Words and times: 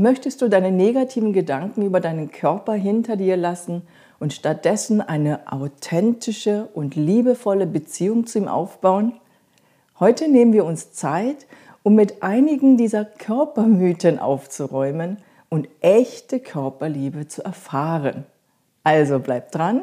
Möchtest 0.00 0.42
du 0.42 0.48
deine 0.48 0.70
negativen 0.70 1.32
Gedanken 1.32 1.82
über 1.82 1.98
deinen 1.98 2.30
Körper 2.30 2.74
hinter 2.74 3.16
dir 3.16 3.36
lassen 3.36 3.82
und 4.20 4.32
stattdessen 4.32 5.00
eine 5.00 5.50
authentische 5.50 6.68
und 6.72 6.94
liebevolle 6.94 7.66
Beziehung 7.66 8.24
zu 8.24 8.38
ihm 8.38 8.46
aufbauen? 8.46 9.14
Heute 9.98 10.28
nehmen 10.28 10.52
wir 10.52 10.64
uns 10.64 10.92
Zeit, 10.92 11.48
um 11.82 11.96
mit 11.96 12.22
einigen 12.22 12.76
dieser 12.76 13.04
Körpermythen 13.04 14.20
aufzuräumen 14.20 15.16
und 15.48 15.68
echte 15.80 16.38
Körperliebe 16.38 17.26
zu 17.26 17.44
erfahren. 17.44 18.24
Also 18.84 19.18
bleib 19.18 19.50
dran, 19.50 19.82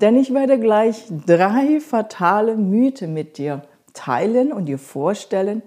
denn 0.00 0.16
ich 0.16 0.34
werde 0.34 0.58
gleich 0.58 1.04
drei 1.24 1.78
fatale 1.78 2.56
Mythen 2.56 3.14
mit 3.14 3.38
dir 3.38 3.62
teilen 3.94 4.52
und 4.52 4.64
dir 4.64 4.80
vorstellen, 4.80 5.62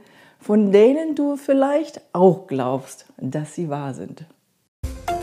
von 0.46 0.72
denen 0.72 1.16
du 1.16 1.38
vielleicht 1.38 2.02
auch 2.14 2.46
glaubst, 2.46 3.08
dass 3.18 3.56
sie 3.56 3.68
wahr 3.68 3.96
sind. 3.96 4.26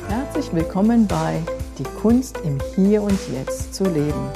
Herzlich 0.09 0.53
willkommen 0.53 1.07
bei 1.07 1.41
Die 1.79 1.85
Kunst 2.01 2.39
im 2.45 2.59
Hier 2.75 3.03
und 3.03 3.21
Jetzt 3.33 3.73
zu 3.73 3.85
leben, 3.85 4.31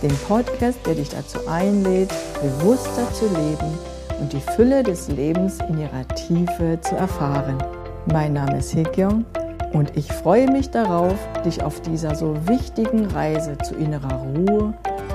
dem 0.00 0.16
Podcast, 0.28 0.78
der 0.86 0.94
dich 0.94 1.08
dazu 1.08 1.40
einlädt, 1.48 2.10
bewusster 2.40 3.12
zu 3.12 3.24
leben 3.24 3.76
und 4.20 4.32
die 4.32 4.52
Fülle 4.54 4.84
des 4.84 5.08
Lebens 5.08 5.58
in 5.68 5.80
ihrer 5.80 6.06
Tiefe 6.14 6.78
zu 6.82 6.94
erfahren. 6.94 7.58
Mein 8.06 8.34
Name 8.34 8.58
ist 8.58 8.76
Hekyong 8.76 9.24
und 9.72 9.96
ich 9.96 10.06
freue 10.06 10.48
mich 10.48 10.70
darauf, 10.70 11.16
dich 11.44 11.64
auf 11.64 11.80
dieser 11.80 12.14
so 12.14 12.36
wichtigen 12.46 13.06
Reise 13.06 13.58
zu 13.58 13.74
innerer 13.74 14.22
Ruhe, 14.22 14.72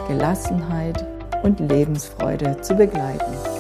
Gelassenheit 0.10 1.06
und 1.44 1.62
Lebensfreude 1.62 2.60
zu 2.60 2.76
begleiten. 2.76 3.57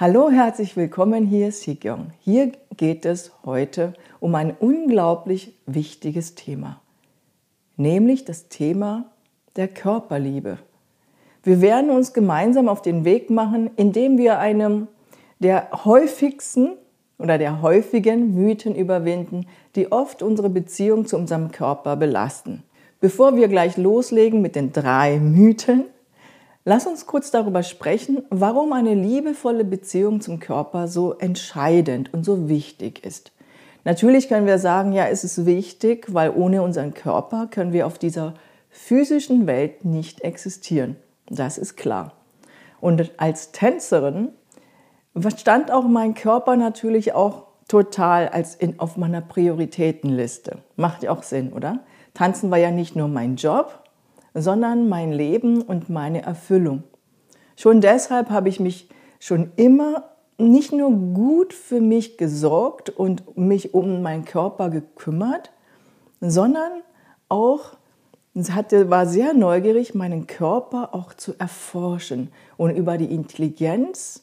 Hallo, 0.00 0.30
herzlich 0.30 0.76
willkommen, 0.76 1.26
hier 1.26 1.48
ist 1.48 1.62
Sikyong. 1.62 2.12
Hier 2.20 2.52
geht 2.76 3.04
es 3.04 3.32
heute 3.44 3.94
um 4.20 4.36
ein 4.36 4.54
unglaublich 4.56 5.56
wichtiges 5.66 6.36
Thema, 6.36 6.80
nämlich 7.76 8.24
das 8.24 8.46
Thema 8.46 9.06
der 9.56 9.66
Körperliebe. 9.66 10.58
Wir 11.42 11.60
werden 11.60 11.90
uns 11.90 12.12
gemeinsam 12.12 12.68
auf 12.68 12.80
den 12.80 13.04
Weg 13.04 13.28
machen, 13.28 13.70
indem 13.74 14.18
wir 14.18 14.38
einem 14.38 14.86
der 15.40 15.68
häufigsten 15.84 16.76
oder 17.18 17.36
der 17.36 17.60
häufigen 17.60 18.36
Mythen 18.36 18.76
überwinden, 18.76 19.46
die 19.74 19.90
oft 19.90 20.22
unsere 20.22 20.48
Beziehung 20.48 21.06
zu 21.06 21.16
unserem 21.16 21.50
Körper 21.50 21.96
belasten. 21.96 22.62
Bevor 23.00 23.34
wir 23.34 23.48
gleich 23.48 23.76
loslegen 23.76 24.42
mit 24.42 24.54
den 24.54 24.72
drei 24.72 25.18
Mythen, 25.18 25.86
Lass 26.70 26.86
uns 26.86 27.06
kurz 27.06 27.30
darüber 27.30 27.62
sprechen, 27.62 28.24
warum 28.28 28.74
eine 28.74 28.92
liebevolle 28.92 29.64
Beziehung 29.64 30.20
zum 30.20 30.38
Körper 30.38 30.86
so 30.86 31.14
entscheidend 31.14 32.12
und 32.12 32.24
so 32.24 32.50
wichtig 32.50 33.06
ist. 33.06 33.32
Natürlich 33.84 34.28
können 34.28 34.46
wir 34.46 34.58
sagen, 34.58 34.92
ja, 34.92 35.06
es 35.06 35.24
ist 35.24 35.46
wichtig, 35.46 36.12
weil 36.12 36.30
ohne 36.36 36.60
unseren 36.60 36.92
Körper 36.92 37.46
können 37.50 37.72
wir 37.72 37.86
auf 37.86 37.96
dieser 37.96 38.34
physischen 38.68 39.46
Welt 39.46 39.86
nicht 39.86 40.20
existieren. 40.20 40.96
Das 41.30 41.56
ist 41.56 41.78
klar. 41.78 42.12
Und 42.82 43.12
als 43.16 43.50
Tänzerin 43.52 44.28
stand 45.38 45.70
auch 45.70 45.88
mein 45.88 46.12
Körper 46.12 46.54
natürlich 46.56 47.14
auch 47.14 47.46
total 47.66 48.28
als 48.28 48.54
in, 48.54 48.78
auf 48.78 48.98
meiner 48.98 49.22
Prioritätenliste. 49.22 50.58
Macht 50.76 51.02
ja 51.02 51.12
auch 51.12 51.22
Sinn, 51.22 51.54
oder? 51.54 51.78
Tanzen 52.12 52.50
war 52.50 52.58
ja 52.58 52.70
nicht 52.70 52.94
nur 52.94 53.08
mein 53.08 53.36
Job, 53.36 53.87
sondern 54.40 54.88
mein 54.88 55.12
Leben 55.12 55.62
und 55.62 55.88
meine 55.88 56.22
Erfüllung. 56.22 56.82
Schon 57.56 57.80
deshalb 57.80 58.30
habe 58.30 58.48
ich 58.48 58.60
mich 58.60 58.88
schon 59.18 59.52
immer 59.56 60.10
nicht 60.38 60.72
nur 60.72 60.90
gut 60.90 61.52
für 61.52 61.80
mich 61.80 62.16
gesorgt 62.16 62.90
und 62.90 63.36
mich 63.36 63.74
um 63.74 64.02
meinen 64.02 64.24
Körper 64.24 64.70
gekümmert, 64.70 65.50
sondern 66.20 66.82
auch 67.28 67.76
hatte, 68.50 68.88
war 68.88 69.06
sehr 69.06 69.34
neugierig, 69.34 69.94
meinen 69.94 70.28
Körper 70.28 70.94
auch 70.94 71.12
zu 71.12 71.34
erforschen 71.38 72.30
und 72.56 72.70
über 72.70 72.96
die 72.96 73.12
Intelligenz 73.12 74.22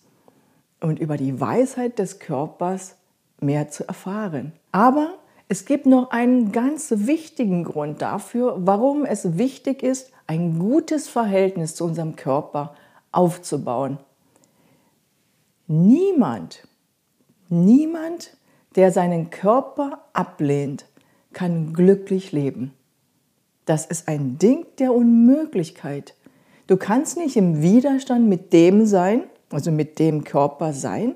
und 0.79 0.99
über 0.99 1.17
die 1.17 1.39
Weisheit 1.41 1.99
des 1.99 2.19
Körpers 2.19 2.95
mehr 3.41 3.69
zu 3.69 3.85
erfahren. 3.87 4.53
Aber 4.71 5.15
es 5.47 5.65
gibt 5.65 5.85
noch 5.85 6.09
einen 6.09 6.51
ganz 6.51 6.91
wichtigen 6.95 7.63
Grund 7.63 8.01
dafür, 8.01 8.57
warum 8.59 9.05
es 9.05 9.37
wichtig 9.37 9.83
ist, 9.83 10.11
ein 10.27 10.57
gutes 10.57 11.07
Verhältnis 11.07 11.75
zu 11.75 11.85
unserem 11.85 12.15
Körper 12.15 12.73
aufzubauen. 13.11 13.99
Niemand, 15.67 16.67
niemand, 17.49 18.35
der 18.75 18.91
seinen 18.91 19.29
Körper 19.29 20.05
ablehnt, 20.13 20.85
kann 21.33 21.73
glücklich 21.73 22.31
leben. 22.31 22.73
Das 23.65 23.85
ist 23.85 24.07
ein 24.07 24.37
Ding 24.37 24.65
der 24.79 24.93
Unmöglichkeit. 24.93 26.15
Du 26.67 26.77
kannst 26.77 27.17
nicht 27.17 27.35
im 27.35 27.61
Widerstand 27.61 28.27
mit 28.27 28.53
dem 28.53 28.85
sein, 28.85 29.23
also 29.51 29.71
mit 29.71 29.99
dem 29.99 30.23
Körper 30.23 30.73
sein, 30.73 31.15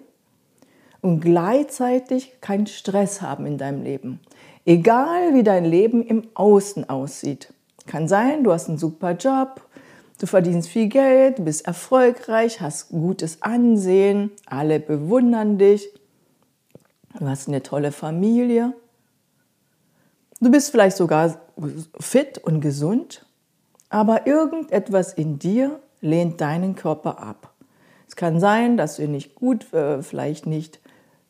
und 1.01 1.21
gleichzeitig 1.21 2.41
keinen 2.41 2.67
Stress 2.67 3.21
haben 3.21 3.45
in 3.45 3.57
deinem 3.57 3.83
Leben. 3.83 4.19
Egal 4.65 5.33
wie 5.33 5.43
dein 5.43 5.65
Leben 5.65 6.03
im 6.03 6.27
Außen 6.33 6.89
aussieht. 6.89 7.53
Kann 7.85 8.07
sein, 8.07 8.43
du 8.43 8.51
hast 8.51 8.69
einen 8.69 8.77
super 8.77 9.13
Job, 9.13 9.61
du 10.19 10.27
verdienst 10.27 10.69
viel 10.69 10.87
Geld, 10.87 11.43
bist 11.43 11.65
erfolgreich, 11.65 12.61
hast 12.61 12.89
gutes 12.89 13.41
Ansehen, 13.41 14.31
alle 14.45 14.79
bewundern 14.79 15.57
dich, 15.57 15.89
du 17.17 17.27
hast 17.27 17.47
eine 17.47 17.63
tolle 17.63 17.91
Familie. 17.91 18.73
Du 20.39 20.51
bist 20.51 20.71
vielleicht 20.71 20.97
sogar 20.97 21.41
fit 21.99 22.37
und 22.37 22.61
gesund, 22.61 23.25
aber 23.89 24.27
irgendetwas 24.27 25.13
in 25.13 25.39
dir 25.39 25.79
lehnt 26.01 26.39
deinen 26.39 26.75
Körper 26.75 27.19
ab. 27.19 27.53
Es 28.07 28.15
kann 28.15 28.39
sein, 28.39 28.77
dass 28.77 28.97
du 28.97 29.07
nicht 29.07 29.35
gut, 29.35 29.73
äh, 29.73 30.01
vielleicht 30.01 30.45
nicht 30.45 30.79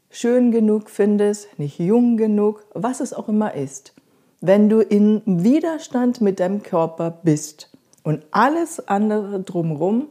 schön 0.10 0.52
genug 0.52 0.90
findest, 0.90 1.60
nicht 1.60 1.80
jung 1.80 2.18
genug, 2.18 2.66
was 2.74 3.00
es 3.00 3.14
auch 3.14 3.30
immer 3.30 3.54
ist. 3.54 3.94
Wenn 4.42 4.70
du 4.70 4.80
in 4.80 5.22
Widerstand 5.26 6.22
mit 6.22 6.40
deinem 6.40 6.64
Körper 6.64 7.12
bist 7.24 7.70
und 8.04 8.26
alles 8.32 8.88
andere 8.88 9.42
drumherum, 9.42 10.08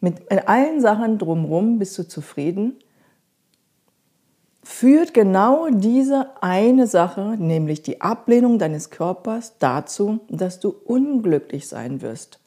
mit 0.00 0.30
allen 0.48 0.80
Sachen 0.80 1.18
drumherum 1.18 1.78
bist 1.78 1.96
du 1.96 2.06
zufrieden, 2.06 2.76
führt 4.62 5.14
genau 5.14 5.68
diese 5.70 6.42
eine 6.42 6.86
Sache, 6.86 7.36
nämlich 7.38 7.82
die 7.82 8.00
Ablehnung 8.00 8.58
deines 8.58 8.90
Körpers, 8.90 9.54
dazu, 9.58 10.20
dass 10.28 10.60
du 10.60 10.74
unglücklich 10.84 11.68
sein 11.68 12.02
wirst. 12.02 12.40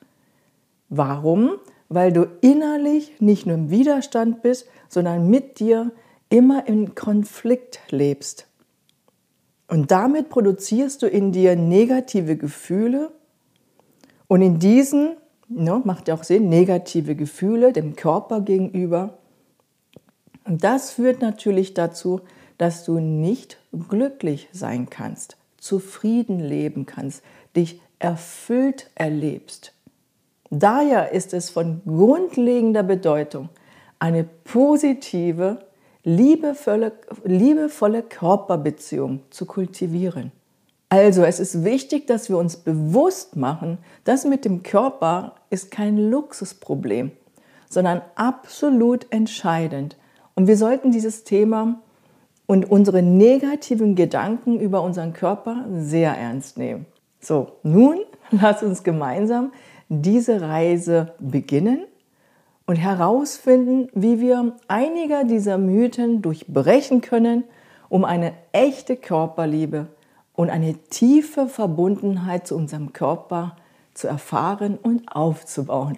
Warum? 0.90 1.52
Weil 1.90 2.14
du 2.14 2.28
innerlich 2.42 3.20
nicht 3.20 3.46
nur 3.46 3.56
im 3.56 3.70
Widerstand 3.70 4.42
bist, 4.42 4.68
sondern 4.88 5.30
mit 5.30 5.60
dir 5.60 5.92
immer 6.30 6.68
in 6.68 6.96
Konflikt 6.96 7.80
lebst. 7.90 8.47
Und 9.68 9.91
damit 9.91 10.30
produzierst 10.30 11.02
du 11.02 11.08
in 11.08 11.31
dir 11.31 11.56
negative 11.56 12.36
Gefühle 12.38 13.12
und 14.28 14.41
in 14.41 14.59
diesen, 14.59 15.18
ne, 15.47 15.81
macht 15.84 16.08
ja 16.08 16.16
auch 16.16 16.24
Sinn, 16.24 16.50
negative 16.50 17.16
Gefühle 17.16 17.74
dem 17.74 17.96
Körper 17.96 18.41
gegenüber. 18.41 19.18
Und 20.46 20.64
das 20.64 20.91
führt 20.91 21.22
natürlich 21.22 21.74
dazu, 21.74 22.22
dass 22.58 22.85
du 22.85 23.00
nicht 23.00 23.58
glücklich 23.90 24.47
sein 24.52 24.90
kannst, 24.90 25.38
zufrieden 25.58 26.40
leben 26.40 26.85
kannst, 26.85 27.24
dich 27.56 27.81
erfüllt 28.00 28.90
erlebst. 28.96 29.74
Daher 30.52 31.12
ist 31.12 31.34
es 31.34 31.50
von 31.50 31.81
grundlegender 31.85 32.84
Bedeutung, 32.84 33.50
eine 33.97 34.24
positive 34.24 35.65
liebevolle, 36.06 36.94
liebevolle 37.26 38.03
Körperbeziehung 38.03 39.22
zu 39.32 39.46
kultivieren. 39.46 40.32
Also 40.88 41.24
es 41.24 41.40
ist 41.40 41.66
wichtig, 41.66 42.08
dass 42.08 42.29
wir 42.29 42.38
uns 42.38 42.58
bewusst 42.58 43.35
machen, 43.35 43.79
dass 44.06 44.24
mit 44.24 44.46
dem 44.46 44.64
Körper 44.64 45.35
ist 45.50 45.72
kein 45.72 45.97
Luxusproblem, 45.97 47.12
sondern 47.70 48.02
absolut 48.16 49.08
entscheidend. 49.09 49.97
Und 50.35 50.47
wir 50.47 50.58
sollten 50.58 50.91
dieses 50.91 51.24
Thema 51.24 51.82
und 52.46 52.70
unsere 52.70 53.02
negativen 53.02 53.96
Gedanken 53.96 54.59
über 54.59 54.84
unseren 54.84 55.14
Körper 55.14 55.66
sehr 55.74 56.16
ernst 56.16 56.58
nehmen. 56.58 56.85
So, 57.20 57.53
nun 57.64 57.97
lass 58.32 58.62
uns 58.62 58.84
gemeinsam 58.84 59.52
diese 59.90 60.41
Reise 60.41 61.16
beginnen 61.20 61.85
und 62.66 62.78
herausfinden, 62.78 63.90
wie 63.94 64.20
wir 64.20 64.56
einiger 64.67 65.23
dieser 65.23 65.58
Mythen 65.58 66.22
durchbrechen 66.22 67.02
können, 67.02 67.44
um 67.90 68.06
eine 68.06 68.34
echte 68.52 68.97
Körperliebe 68.97 69.88
und 70.34 70.50
eine 70.50 70.73
tiefe 70.90 71.47
Verbundenheit 71.47 72.47
zu 72.47 72.56
unserem 72.56 72.94
Körper 72.94 73.56
zu 73.94 74.08
erfahren 74.08 74.78
und 74.78 75.08
aufzubauen. 75.16 75.97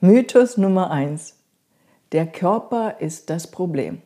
Mythos 0.00 0.56
Nummer 0.56 0.90
eins: 0.90 1.36
Der 2.12 2.26
Körper 2.26 3.00
ist 3.00 3.30
das 3.30 3.50
Problem. 3.50 4.02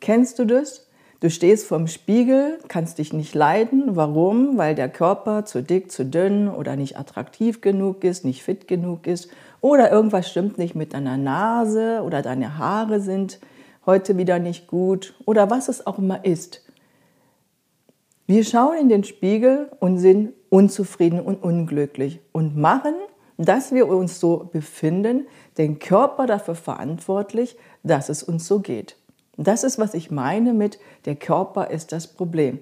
Kennst 0.00 0.38
du 0.38 0.46
das? 0.46 0.85
Du 1.20 1.30
stehst 1.30 1.66
vorm 1.66 1.86
Spiegel, 1.86 2.58
kannst 2.68 2.98
dich 2.98 3.14
nicht 3.14 3.34
leiden. 3.34 3.96
Warum? 3.96 4.58
Weil 4.58 4.74
der 4.74 4.90
Körper 4.90 5.46
zu 5.46 5.62
dick, 5.62 5.90
zu 5.90 6.04
dünn 6.04 6.48
oder 6.48 6.76
nicht 6.76 6.98
attraktiv 6.98 7.62
genug 7.62 8.04
ist, 8.04 8.24
nicht 8.24 8.42
fit 8.42 8.68
genug 8.68 9.06
ist 9.06 9.30
oder 9.62 9.90
irgendwas 9.90 10.30
stimmt 10.30 10.58
nicht 10.58 10.74
mit 10.74 10.92
deiner 10.92 11.16
Nase 11.16 12.02
oder 12.04 12.20
deine 12.20 12.58
Haare 12.58 13.00
sind 13.00 13.40
heute 13.86 14.18
wieder 14.18 14.38
nicht 14.38 14.66
gut 14.66 15.14
oder 15.24 15.50
was 15.50 15.68
es 15.68 15.86
auch 15.86 15.98
immer 15.98 16.24
ist. 16.24 16.62
Wir 18.26 18.44
schauen 18.44 18.76
in 18.78 18.88
den 18.88 19.04
Spiegel 19.04 19.70
und 19.80 19.98
sind 19.98 20.34
unzufrieden 20.50 21.20
und 21.20 21.42
unglücklich 21.42 22.20
und 22.32 22.56
machen, 22.56 22.94
dass 23.38 23.72
wir 23.72 23.88
uns 23.88 24.20
so 24.20 24.48
befinden, 24.52 25.26
den 25.56 25.78
Körper 25.78 26.26
dafür 26.26 26.56
verantwortlich, 26.56 27.56
dass 27.82 28.08
es 28.08 28.22
uns 28.22 28.46
so 28.46 28.60
geht. 28.60 28.96
Das 29.36 29.64
ist, 29.64 29.78
was 29.78 29.94
ich 29.94 30.10
meine 30.10 30.54
mit, 30.54 30.78
der 31.04 31.16
Körper 31.16 31.70
ist 31.70 31.92
das 31.92 32.06
Problem. 32.06 32.58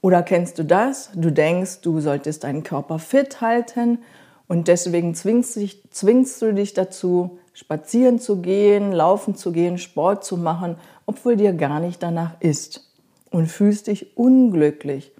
Oder 0.00 0.22
kennst 0.22 0.58
du 0.58 0.64
das? 0.64 1.10
Du 1.14 1.32
denkst, 1.32 1.80
du 1.80 2.00
solltest 2.00 2.44
deinen 2.44 2.62
Körper 2.62 2.98
fit 2.98 3.40
halten 3.40 3.98
und 4.46 4.68
deswegen 4.68 5.14
zwingst, 5.14 5.56
dich, 5.56 5.82
zwingst 5.90 6.40
du 6.40 6.54
dich 6.54 6.72
dazu, 6.72 7.38
spazieren 7.52 8.20
zu 8.20 8.40
gehen, 8.40 8.92
laufen 8.92 9.34
zu 9.34 9.50
gehen, 9.50 9.78
Sport 9.78 10.24
zu 10.24 10.36
machen, 10.36 10.76
obwohl 11.06 11.36
dir 11.36 11.52
gar 11.52 11.80
nicht 11.80 12.02
danach 12.02 12.40
ist 12.40 12.94
und 13.30 13.46
fühlst 13.46 13.88
dich 13.88 14.16
unglücklich. 14.16 15.12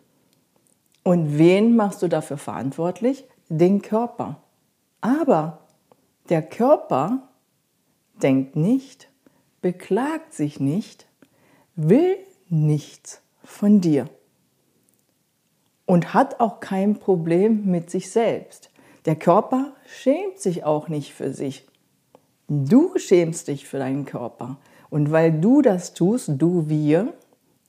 Und 1.03 1.39
wen 1.39 1.75
machst 1.75 2.03
du 2.03 2.09
dafür 2.09 2.39
verantwortlich? 2.39 3.25
Den 3.49 3.83
Körper. 3.83 4.37
Aber 5.01 5.61
der 6.29 6.43
Körper 6.43 7.29
denkt 8.23 8.57
nicht, 8.57 9.09
beklagt 9.61 10.33
sich 10.33 10.61
nicht, 10.61 11.07
will 11.75 12.17
nichts 12.49 13.21
von 13.45 13.81
dir 13.81 14.09
und 15.87 16.13
hat 16.15 16.41
auch 16.41 16.61
kein 16.61 16.99
Problem 16.99 17.65
mit 17.67 17.91
sich 17.91 18.11
selbst. 18.11 18.71
Der 19.07 19.17
Körper 19.17 19.73
schämt 19.87 20.39
sich 20.39 20.65
auch 20.65 20.89
nicht 20.89 21.15
für 21.15 21.33
sich. 21.33 21.67
Du 22.49 22.97
schämst 22.99 23.49
dich 23.49 23.67
für 23.67 23.79
deinen 23.79 24.05
Körper. 24.05 24.59
Und 24.91 25.13
weil 25.13 25.33
du 25.41 25.63
das 25.63 25.95
tust, 25.95 26.31
du, 26.37 26.69
wir, 26.69 27.15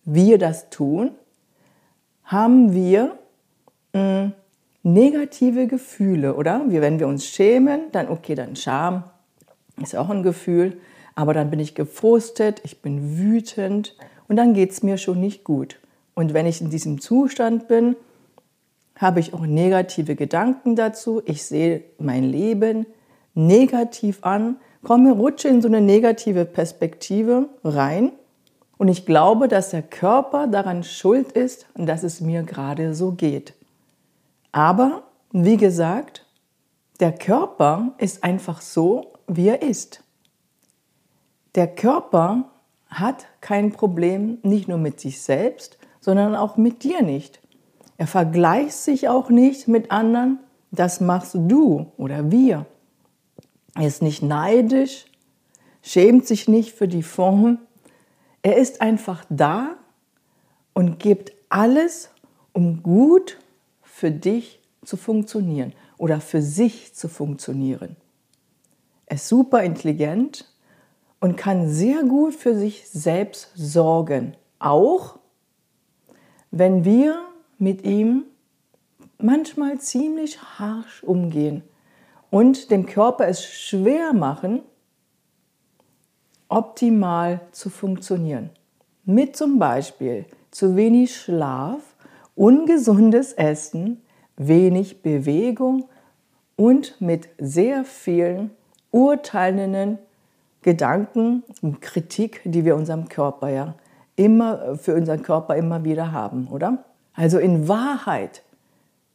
wir 0.05 0.37
das 0.37 0.69
tun, 0.69 1.11
haben 2.23 2.73
wir 2.73 3.17
mh, 3.93 4.25
mm, 4.25 4.33
negative 4.83 5.67
Gefühle, 5.67 6.35
oder? 6.35 6.63
Wie 6.67 6.81
wenn 6.81 6.99
wir 6.99 7.07
uns 7.07 7.25
schämen, 7.25 7.91
dann 7.91 8.09
okay, 8.09 8.35
dann 8.35 8.55
Scham 8.55 9.03
ist 9.81 9.95
auch 9.95 10.09
ein 10.09 10.23
Gefühl, 10.23 10.79
aber 11.19 11.33
dann 11.33 11.49
bin 11.49 11.59
ich 11.59 11.75
gefrustet, 11.75 12.61
ich 12.63 12.81
bin 12.81 13.17
wütend 13.17 13.93
und 14.29 14.37
dann 14.37 14.53
geht 14.53 14.71
es 14.71 14.83
mir 14.83 14.97
schon 14.97 15.19
nicht 15.19 15.43
gut. 15.43 15.77
Und 16.13 16.33
wenn 16.33 16.45
ich 16.45 16.61
in 16.61 16.69
diesem 16.69 17.01
Zustand 17.01 17.67
bin, 17.67 17.97
habe 18.95 19.19
ich 19.19 19.33
auch 19.33 19.45
negative 19.45 20.15
Gedanken 20.15 20.77
dazu. 20.77 21.21
Ich 21.25 21.43
sehe 21.43 21.83
mein 21.97 22.23
Leben 22.23 22.85
negativ 23.33 24.19
an, 24.21 24.61
komme, 24.81 25.11
rutsche 25.11 25.49
in 25.49 25.61
so 25.61 25.67
eine 25.67 25.81
negative 25.81 26.45
Perspektive 26.45 27.49
rein 27.65 28.13
und 28.77 28.87
ich 28.87 29.05
glaube, 29.05 29.49
dass 29.49 29.71
der 29.71 29.81
Körper 29.81 30.47
daran 30.47 30.83
schuld 30.83 31.33
ist 31.33 31.65
und 31.73 31.85
dass 31.85 32.03
es 32.03 32.21
mir 32.21 32.43
gerade 32.43 32.93
so 32.93 33.11
geht. 33.11 33.55
Aber, 34.53 35.03
wie 35.33 35.57
gesagt, 35.57 36.25
der 37.01 37.11
Körper 37.11 37.91
ist 37.97 38.23
einfach 38.23 38.61
so, 38.61 39.11
wie 39.27 39.49
er 39.49 39.61
ist. 39.61 40.01
Der 41.59 41.67
Körper 41.67 42.45
hat 42.87 43.25
kein 43.41 43.73
Problem, 43.73 44.37
nicht 44.43 44.69
nur 44.69 44.77
mit 44.77 45.01
sich 45.01 45.21
selbst, 45.21 45.77
sondern 45.99 46.33
auch 46.33 46.55
mit 46.55 46.83
dir 46.83 47.01
nicht. 47.01 47.41
Er 47.97 48.07
vergleicht 48.07 48.77
sich 48.77 49.09
auch 49.09 49.29
nicht 49.29 49.67
mit 49.67 49.91
anderen. 49.91 50.39
Das 50.71 51.01
machst 51.01 51.33
du 51.35 51.91
oder 51.97 52.31
wir. 52.31 52.65
Er 53.75 53.85
ist 53.85 54.01
nicht 54.01 54.23
neidisch, 54.23 55.03
schämt 55.81 56.25
sich 56.25 56.47
nicht 56.47 56.71
für 56.71 56.87
die 56.87 57.03
Form, 57.03 57.59
er 58.41 58.55
ist 58.55 58.79
einfach 58.79 59.25
da 59.27 59.75
und 60.73 60.97
gibt 60.97 61.33
alles, 61.49 62.09
um 62.53 62.81
gut 62.83 63.37
für 63.81 64.11
dich 64.11 64.61
zu 64.85 64.95
funktionieren 64.95 65.73
oder 65.97 66.21
für 66.21 66.41
sich 66.41 66.95
zu 66.95 67.09
funktionieren. 67.09 67.97
Er 69.07 69.15
ist 69.15 69.27
super 69.27 69.61
intelligent 69.61 70.48
und 71.19 71.35
kann 71.37 71.69
sehr 71.69 72.03
gut 72.03 72.33
für 72.33 72.55
sich 72.55 72.89
selbst 72.89 73.51
sorgen, 73.55 74.35
auch 74.59 75.19
wenn 76.51 76.85
wir 76.85 77.19
mit 77.57 77.83
ihm 77.83 78.23
manchmal 79.17 79.79
ziemlich 79.79 80.41
harsch 80.41 81.03
umgehen 81.03 81.63
und 82.29 82.71
dem 82.71 82.85
Körper 82.85 83.27
es 83.27 83.43
schwer 83.43 84.13
machen, 84.13 84.61
optimal 86.47 87.41
zu 87.51 87.69
funktionieren. 87.69 88.49
Mit 89.05 89.35
zum 89.35 89.59
Beispiel 89.59 90.25
zu 90.51 90.75
wenig 90.75 91.15
Schlaf, 91.15 91.81
ungesundes 92.35 93.33
Essen, 93.33 94.01
wenig 94.37 95.01
Bewegung 95.01 95.89
und 96.55 96.99
mit 96.99 97.29
sehr 97.37 97.83
vielen 97.83 98.51
urteilenden 98.91 99.99
Gedanken 100.61 101.43
und 101.61 101.81
Kritik, 101.81 102.41
die 102.43 102.65
wir 102.65 102.75
unserem 102.75 103.07
Körper 103.07 103.49
ja 103.49 103.75
immer 104.15 104.77
für 104.77 104.95
unseren 104.95 105.21
Körper 105.21 105.55
immer 105.55 105.83
wieder 105.85 106.11
haben, 106.11 106.47
oder? 106.47 106.83
Also 107.13 107.39
in 107.39 107.67
Wahrheit 107.67 108.43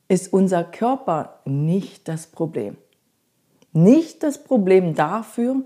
ist 0.08 0.32
unser 0.32 0.64
Körper 0.64 1.40
nicht 1.44 2.08
das 2.08 2.26
Problem. 2.26 2.76
Nicht 3.72 4.22
das 4.22 4.42
Problem 4.42 4.94
dafür, 4.94 5.62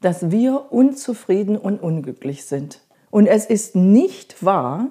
dass 0.00 0.30
wir 0.30 0.72
unzufrieden 0.72 1.56
und 1.58 1.82
unglücklich 1.82 2.46
sind. 2.46 2.80
Und 3.10 3.26
es 3.26 3.46
ist 3.46 3.74
nicht 3.74 4.44
wahr, 4.44 4.88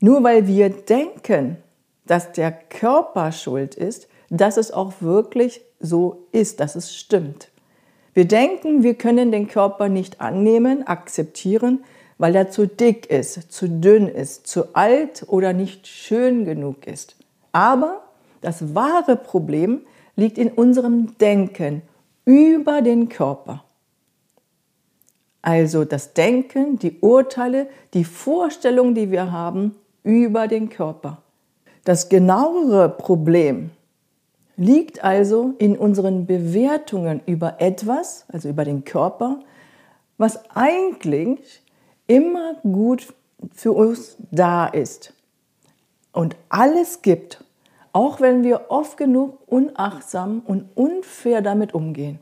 nur 0.00 0.22
weil 0.24 0.46
wir 0.46 0.70
denken, 0.70 1.58
dass 2.06 2.32
der 2.32 2.52
Körper 2.52 3.32
schuld 3.32 3.74
ist, 3.74 4.08
dass 4.28 4.56
es 4.56 4.72
auch 4.72 4.94
wirklich 5.00 5.60
so 5.80 6.26
ist, 6.32 6.60
dass 6.60 6.74
es 6.74 6.94
stimmt. 6.94 7.48
Wir 8.16 8.26
denken, 8.26 8.82
wir 8.82 8.94
können 8.94 9.30
den 9.30 9.46
Körper 9.46 9.90
nicht 9.90 10.22
annehmen, 10.22 10.86
akzeptieren, 10.86 11.84
weil 12.16 12.34
er 12.34 12.50
zu 12.50 12.66
dick 12.66 13.10
ist, 13.10 13.52
zu 13.52 13.68
dünn 13.68 14.08
ist, 14.08 14.46
zu 14.46 14.74
alt 14.74 15.26
oder 15.28 15.52
nicht 15.52 15.86
schön 15.86 16.46
genug 16.46 16.86
ist. 16.86 17.16
Aber 17.52 18.00
das 18.40 18.74
wahre 18.74 19.16
Problem 19.16 19.82
liegt 20.16 20.38
in 20.38 20.48
unserem 20.48 21.18
Denken 21.18 21.82
über 22.24 22.80
den 22.80 23.10
Körper. 23.10 23.64
Also 25.42 25.84
das 25.84 26.14
Denken, 26.14 26.78
die 26.78 26.96
Urteile, 27.00 27.68
die 27.92 28.04
Vorstellungen, 28.04 28.94
die 28.94 29.10
wir 29.10 29.30
haben 29.30 29.74
über 30.04 30.48
den 30.48 30.70
Körper. 30.70 31.20
Das 31.84 32.08
genauere 32.08 32.88
Problem 32.88 33.72
liegt 34.56 35.04
also 35.04 35.54
in 35.58 35.76
unseren 35.76 36.26
Bewertungen 36.26 37.20
über 37.26 37.60
etwas, 37.60 38.24
also 38.28 38.48
über 38.48 38.64
den 38.64 38.84
Körper, 38.84 39.40
was 40.18 40.50
eigentlich 40.50 41.62
immer 42.06 42.54
gut 42.62 43.12
für 43.54 43.72
uns 43.72 44.16
da 44.30 44.66
ist 44.66 45.12
und 46.12 46.36
alles 46.48 47.02
gibt, 47.02 47.44
auch 47.92 48.20
wenn 48.20 48.42
wir 48.42 48.66
oft 48.70 48.96
genug 48.96 49.38
unachtsam 49.46 50.42
und 50.44 50.64
unfair 50.74 51.42
damit 51.42 51.74
umgehen. 51.74 52.18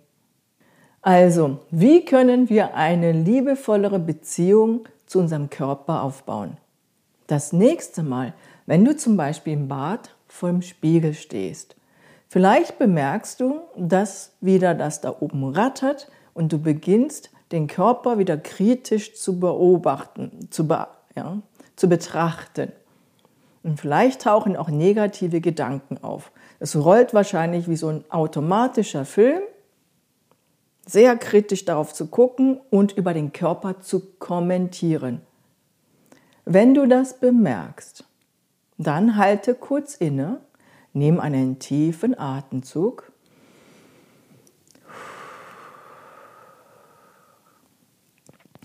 Also, 1.02 1.58
wie 1.70 2.04
können 2.04 2.48
wir 2.48 2.74
eine 2.74 3.12
liebevollere 3.12 3.98
Beziehung 3.98 4.88
zu 5.06 5.18
unserem 5.18 5.50
Körper 5.50 6.02
aufbauen? 6.02 6.56
Das 7.26 7.52
nächste 7.52 8.02
Mal, 8.02 8.32
wenn 8.66 8.84
du 8.84 8.96
zum 8.96 9.16
Beispiel 9.16 9.52
im 9.52 9.68
Bad 9.68 10.14
vor 10.26 10.48
dem 10.48 10.62
Spiegel 10.62 11.14
stehst, 11.14 11.76
vielleicht 12.34 12.80
bemerkst 12.80 13.38
du, 13.38 13.60
dass 13.76 14.32
wieder 14.40 14.74
das 14.74 15.00
da 15.00 15.14
oben 15.20 15.44
rattert 15.54 16.10
und 16.34 16.52
du 16.52 16.58
beginnst, 16.58 17.30
den 17.52 17.68
Körper 17.68 18.18
wieder 18.18 18.36
kritisch 18.36 19.14
zu 19.14 19.38
beobachten, 19.38 20.48
zu, 20.50 20.66
be 20.66 20.88
ja, 21.14 21.38
zu 21.76 21.88
betrachten. 21.88 22.72
Und 23.62 23.78
vielleicht 23.78 24.22
tauchen 24.22 24.56
auch 24.56 24.68
negative 24.68 25.40
Gedanken 25.40 26.02
auf. 26.02 26.32
Es 26.58 26.74
rollt 26.74 27.14
wahrscheinlich 27.14 27.68
wie 27.68 27.76
so 27.76 27.86
ein 27.86 28.04
automatischer 28.10 29.04
Film 29.04 29.40
sehr 30.84 31.16
kritisch 31.16 31.64
darauf 31.64 31.94
zu 31.94 32.08
gucken 32.08 32.60
und 32.68 32.96
über 32.96 33.14
den 33.14 33.32
Körper 33.32 33.80
zu 33.80 34.00
kommentieren. 34.18 35.20
Wenn 36.44 36.74
du 36.74 36.88
das 36.88 37.20
bemerkst, 37.20 38.04
dann 38.76 39.16
halte 39.16 39.54
kurz 39.54 39.94
inne, 39.94 40.40
nimm 40.94 41.20
einen 41.20 41.58
tiefen 41.58 42.18
Atemzug 42.18 43.12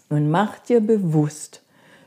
Nun 0.09 0.31
mach 0.31 0.57
dir 0.57 0.81
bewusst, 0.81 1.61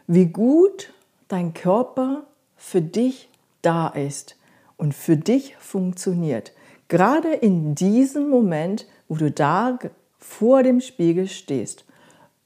wie 0.09 0.27
gut 0.27 0.93
dein 1.29 1.55
Körper 1.55 2.25
für 2.57 2.83
dich 2.83 3.29
da 3.63 3.89
ist 3.89 4.37
und 4.77 4.93
für 4.93 5.17
dich 5.17 5.57
funktioniert. 5.57 6.53
Gerade 6.89 7.33
in 7.33 7.77
diesem 7.77 8.29
Moment, 8.29 8.87
wo 9.09 9.15
du 9.15 9.31
da 9.31 9.79
vor 10.19 10.65
dem 10.65 10.81
Spiegel 10.81 11.29
stehst, 11.29 11.85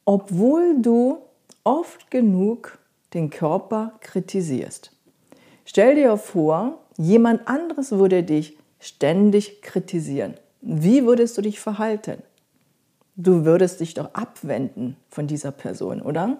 obwohl 0.05 0.81
du 0.81 1.19
oft 1.65 2.11
genug 2.11 2.79
den 3.15 3.31
Körper 3.31 3.95
kritisierst. 4.01 4.93
Stell 5.65 5.95
dir 5.95 6.19
vor, 6.19 6.79
jemand 6.97 7.49
anderes 7.49 7.93
würde 7.93 8.23
dich 8.23 8.59
ständig 8.79 9.63
kritisieren. 9.63 10.35
Wie 10.61 11.05
würdest 11.05 11.37
du 11.39 11.43
dich 11.43 11.61
verhalten? 11.61 12.23
Du 13.17 13.45
würdest 13.45 13.81
dich 13.81 13.95
doch 13.95 14.13
abwenden 14.15 14.97
von 15.09 15.27
dieser 15.27 15.51
Person, 15.51 16.03
oder? 16.03 16.39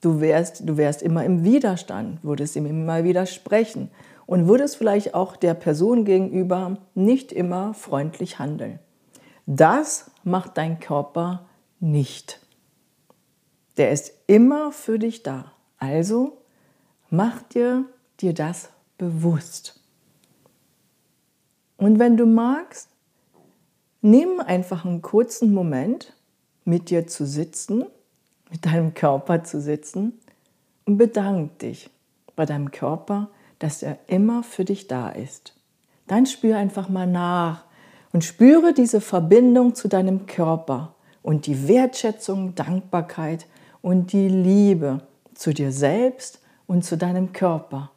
Du 0.00 0.20
wärst, 0.20 0.68
du 0.68 0.76
wärst 0.76 1.02
immer 1.02 1.24
im 1.24 1.44
Widerstand, 1.44 2.22
würdest 2.22 2.56
ihm 2.56 2.66
immer 2.66 3.04
widersprechen 3.04 3.90
und 4.26 4.46
würdest 4.46 4.76
vielleicht 4.76 5.14
auch 5.14 5.36
der 5.36 5.54
Person 5.54 6.04
gegenüber 6.04 6.76
nicht 6.94 7.32
immer 7.32 7.74
freundlich 7.74 8.38
handeln. 8.38 8.78
Das 9.46 10.10
macht 10.22 10.56
dein 10.56 10.78
Körper 10.78 11.46
nicht. 11.80 12.40
Der 13.76 13.90
ist 13.90 14.12
immer 14.26 14.72
für 14.72 14.98
dich 14.98 15.22
da. 15.22 15.52
Also 15.78 16.38
mach 17.10 17.42
dir, 17.42 17.84
dir 18.20 18.34
das 18.34 18.70
bewusst. 18.98 19.83
Und 21.84 21.98
wenn 21.98 22.16
du 22.16 22.24
magst, 22.24 22.88
nimm 24.00 24.40
einfach 24.40 24.84
einen 24.86 25.02
kurzen 25.02 25.52
Moment, 25.52 26.14
mit 26.64 26.88
dir 26.88 27.06
zu 27.06 27.26
sitzen 27.26 27.84
mit 28.54 28.66
deinem 28.66 28.94
Körper 28.94 29.42
zu 29.42 29.60
sitzen 29.60 30.20
und 30.84 30.96
bedank 30.96 31.58
dich 31.58 31.90
bei 32.36 32.46
deinem 32.46 32.70
Körper, 32.70 33.30
dass 33.58 33.82
er 33.82 33.98
immer 34.06 34.44
für 34.44 34.64
dich 34.64 34.86
da 34.86 35.08
ist. 35.08 35.56
Dann 36.06 36.24
spür 36.26 36.56
einfach 36.56 36.88
mal 36.88 37.08
nach 37.08 37.64
und 38.12 38.22
spüre 38.22 38.72
diese 38.72 39.00
Verbindung 39.00 39.74
zu 39.74 39.88
deinem 39.88 40.26
Körper 40.26 40.94
und 41.22 41.46
die 41.46 41.66
Wertschätzung, 41.66 42.54
Dankbarkeit 42.54 43.46
und 43.82 44.12
die 44.12 44.28
Liebe 44.28 45.00
zu 45.34 45.52
dir 45.52 45.72
selbst 45.72 46.40
und 46.68 46.84
zu 46.84 46.96
deinem 46.96 47.32
Körper. 47.32 47.90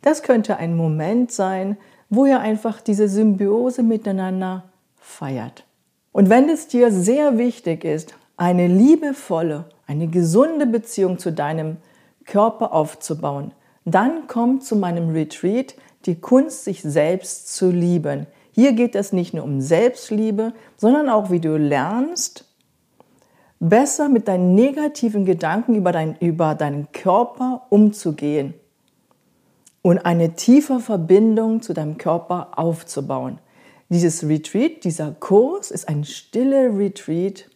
Das 0.00 0.22
könnte 0.22 0.58
ein 0.58 0.76
Moment 0.76 1.32
sein, 1.32 1.76
wo 2.08 2.26
ihr 2.26 2.40
einfach 2.40 2.80
diese 2.80 3.08
Symbiose 3.08 3.82
miteinander 3.82 4.64
feiert. 4.96 5.64
Und 6.12 6.30
wenn 6.30 6.48
es 6.48 6.68
dir 6.68 6.92
sehr 6.92 7.38
wichtig 7.38 7.84
ist, 7.84 8.14
eine 8.36 8.66
liebevolle 8.66 9.64
eine 9.86 10.08
gesunde 10.08 10.66
Beziehung 10.66 11.18
zu 11.18 11.32
deinem 11.32 11.76
Körper 12.24 12.72
aufzubauen, 12.72 13.52
dann 13.84 14.26
komm 14.28 14.60
zu 14.60 14.76
meinem 14.76 15.10
Retreat, 15.10 15.74
die 16.06 16.20
Kunst, 16.20 16.64
sich 16.64 16.82
selbst 16.82 17.54
zu 17.54 17.70
lieben. 17.70 18.26
Hier 18.52 18.72
geht 18.72 18.94
es 18.94 19.12
nicht 19.12 19.34
nur 19.34 19.44
um 19.44 19.60
Selbstliebe, 19.60 20.52
sondern 20.76 21.08
auch, 21.08 21.30
wie 21.30 21.40
du 21.40 21.56
lernst, 21.56 22.46
besser 23.60 24.08
mit 24.08 24.28
deinen 24.28 24.54
negativen 24.54 25.24
Gedanken 25.24 25.74
über, 25.74 25.92
dein, 25.92 26.16
über 26.18 26.54
deinen 26.54 26.92
Körper 26.92 27.66
umzugehen 27.70 28.54
und 29.84 29.98
eine 29.98 30.34
tiefe 30.34 30.80
Verbindung 30.80 31.60
zu 31.60 31.74
deinem 31.74 31.98
Körper 31.98 32.58
aufzubauen. 32.58 33.38
Dieses 33.90 34.26
Retreat, 34.26 34.82
dieser 34.82 35.12
Kurs 35.12 35.70
ist 35.70 35.90
ein 35.90 36.04
stiller 36.04 36.74
Retreat 36.74 37.50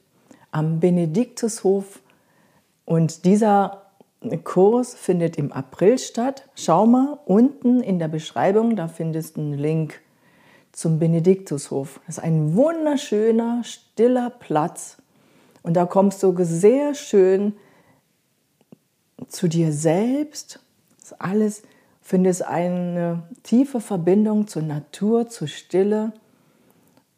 am 0.50 0.78
Benediktushof 0.78 2.02
und 2.84 3.24
dieser 3.24 3.86
Kurs 4.44 4.92
findet 4.92 5.38
im 5.38 5.52
April 5.52 5.98
statt. 5.98 6.46
Schau 6.54 6.84
mal 6.84 7.18
unten 7.24 7.80
in 7.80 7.98
der 7.98 8.08
Beschreibung, 8.08 8.76
da 8.76 8.88
findest 8.88 9.38
du 9.38 9.40
einen 9.40 9.54
Link 9.54 10.02
zum 10.72 10.98
Benediktushof. 10.98 11.98
Das 12.06 12.18
ist 12.18 12.24
ein 12.24 12.54
wunderschöner, 12.54 13.62
stiller 13.64 14.28
Platz. 14.28 14.98
Und 15.62 15.78
da 15.78 15.86
kommst 15.86 16.22
du 16.22 16.34
sehr 16.44 16.94
schön 16.94 17.54
zu 19.28 19.48
dir 19.48 19.72
selbst. 19.72 20.60
Das 21.00 21.18
alles 21.18 21.62
findest 22.08 22.42
eine 22.42 23.24
tiefe 23.42 23.82
Verbindung 23.82 24.46
zur 24.46 24.62
Natur, 24.62 25.28
zur 25.28 25.46
Stille. 25.46 26.12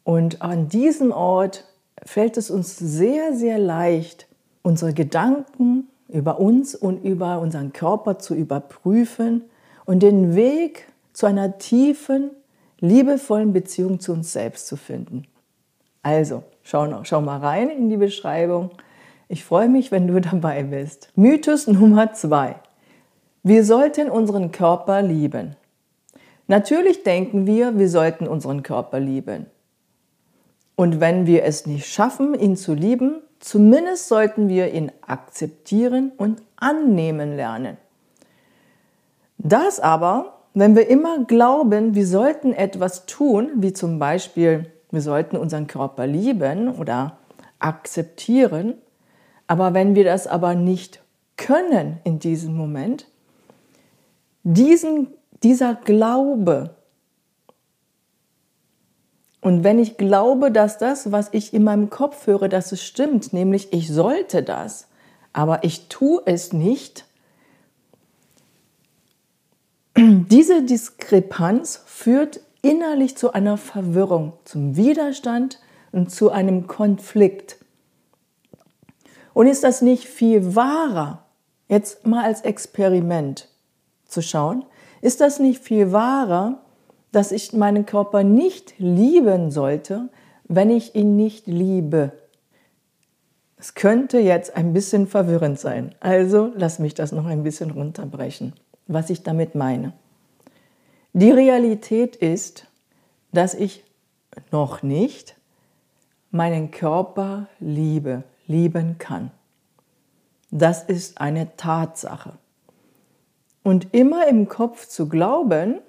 Und 0.03 0.41
an 0.41 0.67
diesem 0.67 1.13
Ort 1.13 1.63
fällt 2.03 2.35
es 2.35 2.51
uns 2.51 2.75
sehr, 2.75 3.33
sehr 3.33 3.57
leicht, 3.57 4.27
unsere 4.63 4.93
Gedanken 4.93 5.87
über 6.09 6.41
uns 6.41 6.75
und 6.75 7.05
über 7.05 7.39
unseren 7.39 7.71
Körper 7.71 8.19
zu 8.19 8.35
überprüfen 8.35 9.43
und 9.85 10.03
den 10.03 10.35
Weg 10.35 10.87
zu 11.13 11.25
einer 11.25 11.57
tiefen, 11.57 12.31
liebevollen 12.81 13.53
Beziehung 13.53 14.01
zu 14.01 14.11
uns 14.11 14.33
selbst 14.33 14.67
zu 14.67 14.75
finden. 14.75 15.23
Also, 16.03 16.43
schau, 16.63 17.01
schau 17.05 17.21
mal 17.21 17.39
rein 17.39 17.69
in 17.69 17.87
die 17.87 17.95
Beschreibung. 17.95 18.71
Ich 19.29 19.45
freue 19.45 19.69
mich, 19.69 19.89
wenn 19.89 20.07
du 20.07 20.19
dabei 20.31 20.63
bist. 20.63 21.07
Mythos 21.15 21.67
Nummer 21.67 22.11
zwei. 22.11 22.57
Wir 23.43 23.65
sollten 23.65 24.09
unseren 24.09 24.51
Körper 24.51 25.01
lieben. 25.01 25.55
Natürlich 26.47 27.03
denken 27.03 27.45
wir, 27.47 27.77
wir 27.77 27.89
sollten 27.89 28.27
unseren 28.27 28.63
Körper 28.63 28.99
lieben. 28.99 29.45
Und 30.75 30.99
wenn 30.99 31.25
wir 31.25 31.43
es 31.43 31.65
nicht 31.65 31.87
schaffen, 31.87 32.33
ihn 32.33 32.55
zu 32.55 32.73
lieben, 32.73 33.21
Zumindest 33.41 34.07
sollten 34.07 34.49
wir 34.49 34.71
ihn 34.71 34.91
akzeptieren 35.01 36.11
und 36.15 36.43
annehmen 36.57 37.35
lernen. 37.35 37.77
Das 39.39 39.79
aber, 39.79 40.37
wenn 40.53 40.75
wir 40.75 40.87
immer 40.87 41.25
glauben, 41.25 41.95
wir 41.95 42.05
sollten 42.05 42.53
etwas 42.53 43.07
tun, 43.07 43.49
wie 43.55 43.73
zum 43.73 43.97
Beispiel, 43.97 44.67
wir 44.91 45.01
sollten 45.01 45.37
unseren 45.37 45.65
Körper 45.65 46.05
lieben 46.05 46.69
oder 46.75 47.17
akzeptieren, 47.57 48.75
aber 49.47 49.73
wenn 49.73 49.95
wir 49.95 50.03
das 50.03 50.27
aber 50.27 50.53
nicht 50.53 51.01
können 51.35 51.97
in 52.03 52.19
diesem 52.19 52.55
Moment, 52.55 53.07
diesen, 54.43 55.07
dieser 55.43 55.75
Glaube. 55.75 56.75
Und 59.41 59.63
wenn 59.63 59.79
ich 59.79 59.97
glaube, 59.97 60.51
dass 60.51 60.77
das, 60.77 61.11
was 61.11 61.29
ich 61.31 61.53
in 61.53 61.63
meinem 61.63 61.89
Kopf 61.89 62.27
höre, 62.27 62.47
dass 62.47 62.71
es 62.71 62.83
stimmt, 62.83 63.33
nämlich 63.33 63.73
ich 63.73 63.89
sollte 63.89 64.43
das, 64.43 64.87
aber 65.33 65.63
ich 65.63 65.87
tue 65.87 66.21
es 66.25 66.53
nicht, 66.53 67.05
diese 69.97 70.63
Diskrepanz 70.63 71.83
führt 71.85 72.39
innerlich 72.61 73.17
zu 73.17 73.33
einer 73.33 73.57
Verwirrung, 73.57 74.33
zum 74.45 74.75
Widerstand 74.75 75.59
und 75.91 76.11
zu 76.11 76.29
einem 76.29 76.67
Konflikt. 76.67 77.57
Und 79.33 79.47
ist 79.47 79.63
das 79.63 79.81
nicht 79.81 80.05
viel 80.05 80.55
wahrer, 80.55 81.25
jetzt 81.67 82.05
mal 82.05 82.23
als 82.23 82.41
Experiment 82.41 83.50
zu 84.11 84.21
schauen, 84.21 84.65
ist 85.01 85.21
das 85.21 85.39
nicht 85.39 85.63
viel 85.63 85.91
wahrer, 85.91 86.59
dass 87.11 87.31
ich 87.31 87.53
meinen 87.53 87.85
Körper 87.85 88.23
nicht 88.23 88.75
lieben 88.77 89.51
sollte, 89.51 90.09
wenn 90.45 90.69
ich 90.69 90.95
ihn 90.95 91.15
nicht 91.15 91.47
liebe. 91.47 92.11
Es 93.57 93.73
könnte 93.73 94.19
jetzt 94.19 94.55
ein 94.55 94.73
bisschen 94.73 95.07
verwirrend 95.07 95.59
sein. 95.59 95.93
Also 95.99 96.51
lass 96.55 96.79
mich 96.79 96.93
das 96.93 97.11
noch 97.11 97.25
ein 97.25 97.43
bisschen 97.43 97.71
runterbrechen, 97.71 98.53
was 98.87 99.09
ich 99.09 99.23
damit 99.23 99.55
meine. 99.55 99.93
Die 101.13 101.31
Realität 101.31 102.15
ist, 102.15 102.67
dass 103.33 103.53
ich 103.53 103.83
noch 104.51 104.81
nicht 104.81 105.35
meinen 106.31 106.71
Körper 106.71 107.47
liebe, 107.59 108.23
lieben 108.47 108.97
kann. 108.97 109.31
Das 110.49 110.83
ist 110.83 111.19
eine 111.19 111.55
Tatsache. 111.55 112.33
Und 113.63 113.93
immer 113.93 114.27
im 114.27 114.47
Kopf 114.47 114.87
zu 114.87 115.07
glauben, 115.07 115.79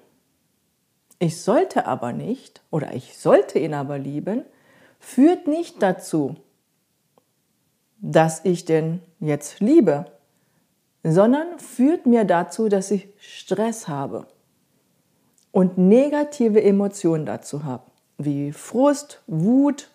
ich 1.19 1.41
sollte 1.41 1.85
aber 1.85 2.13
nicht 2.13 2.61
oder 2.69 2.93
ich 2.93 3.17
sollte 3.17 3.57
ihn 3.57 3.73
aber 3.73 3.97
lieben, 3.97 4.43
führt 4.99 5.47
nicht 5.47 5.81
dazu, 5.81 6.35
dass 7.99 8.43
ich 8.43 8.65
den 8.65 9.01
jetzt 9.19 9.59
liebe, 9.59 10.05
sondern 11.03 11.59
führt 11.59 12.05
mir 12.05 12.25
dazu, 12.25 12.69
dass 12.69 12.91
ich 12.91 13.07
Stress 13.17 13.87
habe 13.87 14.27
und 15.51 15.77
negative 15.77 16.61
Emotionen 16.61 17.25
dazu 17.25 17.63
habe, 17.63 17.83
wie 18.17 18.51
Frust, 18.51 19.21
Wut 19.27 19.89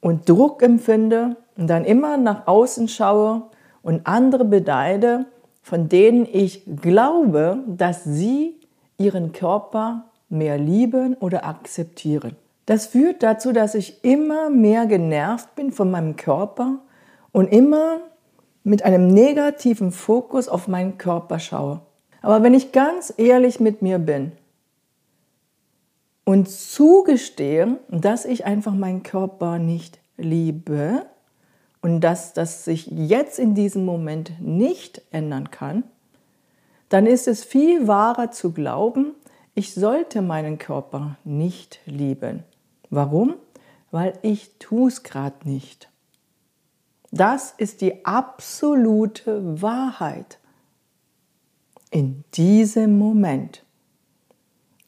und 0.00 0.28
Druck 0.28 0.62
empfinde 0.62 1.36
und 1.56 1.68
dann 1.68 1.84
immer 1.84 2.16
nach 2.16 2.46
außen 2.46 2.88
schaue 2.88 3.50
und 3.82 4.06
andere 4.06 4.44
beneide, 4.44 5.26
von 5.62 5.88
denen 5.88 6.26
ich 6.30 6.64
glaube, 6.80 7.58
dass 7.66 8.04
sie 8.04 8.56
ihren 8.98 9.32
Körper 9.32 10.10
mehr 10.28 10.58
lieben 10.58 11.14
oder 11.14 11.44
akzeptieren. 11.44 12.36
Das 12.66 12.86
führt 12.86 13.22
dazu, 13.22 13.52
dass 13.52 13.74
ich 13.74 14.04
immer 14.04 14.48
mehr 14.48 14.86
genervt 14.86 15.54
bin 15.56 15.72
von 15.72 15.90
meinem 15.90 16.16
Körper 16.16 16.78
und 17.32 17.52
immer 17.52 17.98
mit 18.62 18.84
einem 18.84 19.08
negativen 19.08 19.90
Fokus 19.90 20.48
auf 20.48 20.68
meinen 20.68 20.98
Körper 20.98 21.38
schaue. 21.38 21.80
Aber 22.22 22.42
wenn 22.42 22.54
ich 22.54 22.72
ganz 22.72 23.12
ehrlich 23.16 23.60
mit 23.60 23.82
mir 23.82 23.98
bin 23.98 24.32
und 26.24 26.48
zugestehe, 26.48 27.78
dass 27.88 28.24
ich 28.24 28.44
einfach 28.44 28.74
meinen 28.74 29.02
Körper 29.02 29.58
nicht 29.58 29.98
liebe 30.16 31.06
und 31.82 32.00
dass 32.00 32.32
das 32.32 32.64
sich 32.64 32.86
jetzt 32.86 33.38
in 33.38 33.54
diesem 33.54 33.84
Moment 33.84 34.40
nicht 34.40 35.02
ändern 35.10 35.50
kann, 35.50 35.84
dann 36.88 37.06
ist 37.06 37.28
es 37.28 37.44
viel 37.44 37.86
wahrer 37.86 38.30
zu 38.30 38.52
glauben, 38.52 39.14
ich 39.54 39.74
sollte 39.74 40.22
meinen 40.22 40.58
Körper 40.58 41.16
nicht 41.24 41.80
lieben. 41.84 42.44
Warum? 42.90 43.34
Weil 43.90 44.18
ich 44.22 44.58
tue 44.58 44.88
es 44.88 45.02
gerade 45.02 45.48
nicht. 45.48 45.90
Das 47.10 47.54
ist 47.56 47.80
die 47.80 48.04
absolute 48.04 49.60
Wahrheit 49.60 50.38
in 51.90 52.24
diesem 52.34 52.98
Moment. 52.98 53.64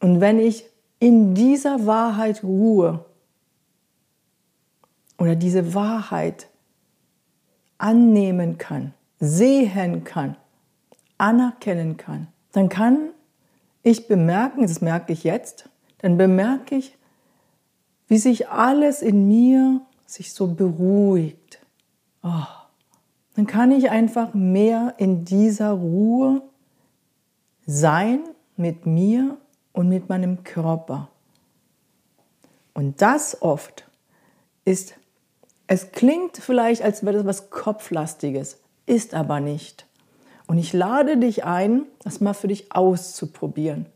Und 0.01 0.21
wenn 0.21 0.39
ich 0.39 0.65
in 1.01 1.35
dieser 1.35 1.87
Wahrheit 1.87 2.45
ruhe 2.45 3.05
oder 5.19 5.35
diese 5.35 5.75
Wahrheit 5.75 6.49
annehmen 7.83 8.59
kann, 8.59 8.95
sehen 9.19 10.05
kann, 10.05 10.37
anerkennen 11.19 11.97
kann, 11.97 12.29
dann 12.53 12.69
kann 12.69 13.11
ich 13.83 14.07
bemerken, 14.07 14.63
das 14.63 14.81
merke 14.81 15.13
ich 15.13 15.25
jetzt, 15.25 15.69
dann 15.99 16.17
bemerke 16.17 16.77
ich, 16.77 16.97
wie 18.07 18.19
sich 18.19 18.49
alles 18.49 19.03
in 19.03 19.27
mir 19.27 19.81
sich 20.07 20.33
so 20.33 20.47
beruhigt. 20.55 21.61
Oh, 22.23 22.47
dann 23.35 23.47
kann 23.47 23.73
ich 23.73 23.91
einfach 23.91 24.33
mehr 24.33 24.95
in 24.99 25.25
dieser 25.25 25.73
Ruhe 25.73 26.43
sein 27.67 28.21
mit 28.57 28.87
mir 28.87 29.39
und 29.73 29.89
mit 29.89 30.09
meinem 30.09 30.45
Körper. 30.45 31.09
Und 32.75 33.03
das 33.03 33.43
oft 33.43 33.89
ist, 34.65 34.95
es 35.73 35.93
klingt 35.93 36.37
vielleicht, 36.37 36.83
als 36.83 37.05
wäre 37.05 37.17
das 37.17 37.27
was 37.27 37.51
Kopflastiges, 37.51 38.61
ist 38.87 39.15
aber 39.15 39.41
nicht. 39.41 39.87
Und 40.47 40.59
ich 40.59 40.73
lade 40.73 41.17
dich 41.17 41.45
ein, 41.45 41.87
das 42.03 42.21
mal 42.21 42.35
für 42.35 42.49
dich 42.49 42.73
auszuprobieren. 42.75 43.87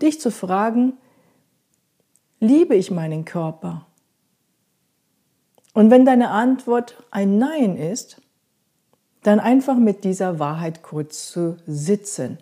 Dich 0.00 0.20
zu 0.20 0.30
fragen, 0.30 0.94
liebe 2.40 2.74
ich 2.74 2.90
meinen 2.90 3.24
Körper? 3.24 3.86
Und 5.74 5.90
wenn 5.90 6.04
deine 6.04 6.30
Antwort 6.30 7.02
ein 7.10 7.38
Nein 7.38 7.76
ist, 7.76 8.20
dann 9.22 9.40
einfach 9.40 9.76
mit 9.76 10.04
dieser 10.04 10.38
Wahrheit 10.38 10.82
kurz 10.82 11.30
zu 11.30 11.56
sitzen 11.66 12.38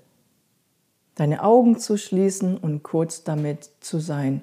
deine 1.21 1.43
Augen 1.43 1.79
zu 1.79 1.99
schließen 1.99 2.57
und 2.57 2.83
kurz 2.83 3.25
damit 3.25 3.69
zu 3.81 3.99
sein. 3.99 4.41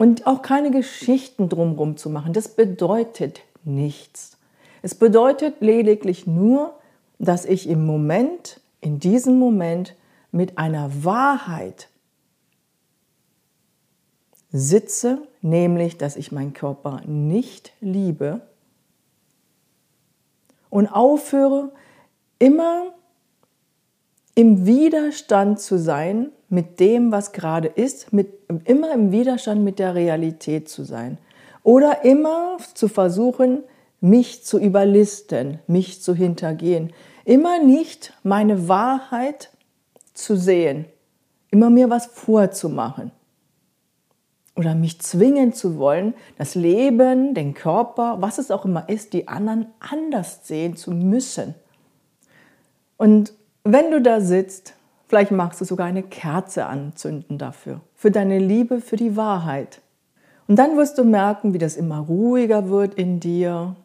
Und 0.00 0.26
auch 0.26 0.40
keine 0.40 0.70
Geschichten 0.70 1.50
drumherum 1.50 1.98
zu 1.98 2.08
machen. 2.08 2.32
Das 2.32 2.48
bedeutet 2.48 3.42
nichts. 3.64 4.38
Es 4.80 4.94
bedeutet 4.94 5.60
lediglich 5.60 6.26
nur, 6.26 6.72
dass 7.18 7.44
ich 7.44 7.68
im 7.68 7.84
Moment, 7.84 8.62
in 8.80 8.98
diesem 8.98 9.38
Moment 9.38 9.94
mit 10.32 10.56
einer 10.56 11.04
Wahrheit 11.04 11.90
sitze, 14.50 15.18
nämlich, 15.42 15.98
dass 15.98 16.16
ich 16.16 16.32
meinen 16.32 16.54
Körper 16.54 17.02
nicht 17.04 17.74
liebe 17.82 18.40
und 20.70 20.86
aufhöre, 20.86 21.72
immer 22.38 22.94
im 24.34 24.66
Widerstand 24.66 25.60
zu 25.60 25.78
sein 25.78 26.30
mit 26.48 26.80
dem, 26.80 27.12
was 27.12 27.32
gerade 27.32 27.68
ist, 27.68 28.12
mit, 28.12 28.28
immer 28.64 28.92
im 28.92 29.12
Widerstand 29.12 29.62
mit 29.62 29.78
der 29.78 29.94
Realität 29.94 30.68
zu 30.68 30.84
sein. 30.84 31.18
Oder 31.62 32.04
immer 32.04 32.56
zu 32.74 32.88
versuchen, 32.88 33.62
mich 34.00 34.44
zu 34.44 34.58
überlisten, 34.58 35.58
mich 35.66 36.02
zu 36.02 36.14
hintergehen. 36.14 36.92
Immer 37.24 37.62
nicht 37.62 38.14
meine 38.22 38.68
Wahrheit 38.68 39.50
zu 40.14 40.36
sehen. 40.36 40.86
Immer 41.50 41.70
mir 41.70 41.90
was 41.90 42.06
vorzumachen. 42.06 43.12
Oder 44.56 44.74
mich 44.74 45.00
zwingen 45.00 45.52
zu 45.52 45.78
wollen, 45.78 46.14
das 46.38 46.54
Leben, 46.54 47.34
den 47.34 47.54
Körper, 47.54 48.16
was 48.20 48.38
es 48.38 48.50
auch 48.50 48.64
immer 48.64 48.88
ist, 48.88 49.12
die 49.12 49.28
anderen 49.28 49.66
anders 49.78 50.40
sehen 50.46 50.76
zu 50.76 50.90
müssen. 50.90 51.54
Und 52.96 53.32
wenn 53.64 53.90
du 53.90 54.00
da 54.00 54.20
sitzt, 54.20 54.74
vielleicht 55.08 55.30
magst 55.30 55.60
du 55.60 55.64
sogar 55.64 55.86
eine 55.86 56.02
Kerze 56.02 56.66
anzünden 56.66 57.38
dafür, 57.38 57.80
für 57.94 58.10
deine 58.10 58.38
Liebe, 58.38 58.80
für 58.80 58.96
die 58.96 59.16
Wahrheit. 59.16 59.80
Und 60.46 60.56
dann 60.56 60.76
wirst 60.76 60.98
du 60.98 61.04
merken, 61.04 61.54
wie 61.54 61.58
das 61.58 61.76
immer 61.76 61.98
ruhiger 61.98 62.68
wird 62.68 62.94
in 62.94 63.20
dir. 63.20 63.76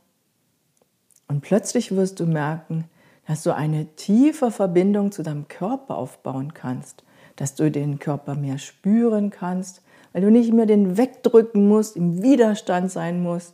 Und 1.27 1.41
plötzlich 1.41 1.95
wirst 1.95 2.19
du 2.19 2.25
merken, 2.25 2.85
dass 3.27 3.43
du 3.43 3.53
eine 3.53 3.85
tiefe 3.95 4.51
Verbindung 4.51 5.11
zu 5.11 5.23
deinem 5.23 5.47
Körper 5.47 5.97
aufbauen 5.97 6.53
kannst, 6.53 7.03
dass 7.35 7.55
du 7.55 7.69
den 7.69 7.99
Körper 7.99 8.35
mehr 8.35 8.57
spüren 8.57 9.29
kannst, 9.29 9.81
weil 10.13 10.21
du 10.21 10.31
nicht 10.31 10.53
mehr 10.53 10.65
den 10.65 10.97
wegdrücken 10.97 11.67
musst, 11.67 11.97
im 11.97 12.21
Widerstand 12.21 12.91
sein 12.91 13.21
musst, 13.21 13.53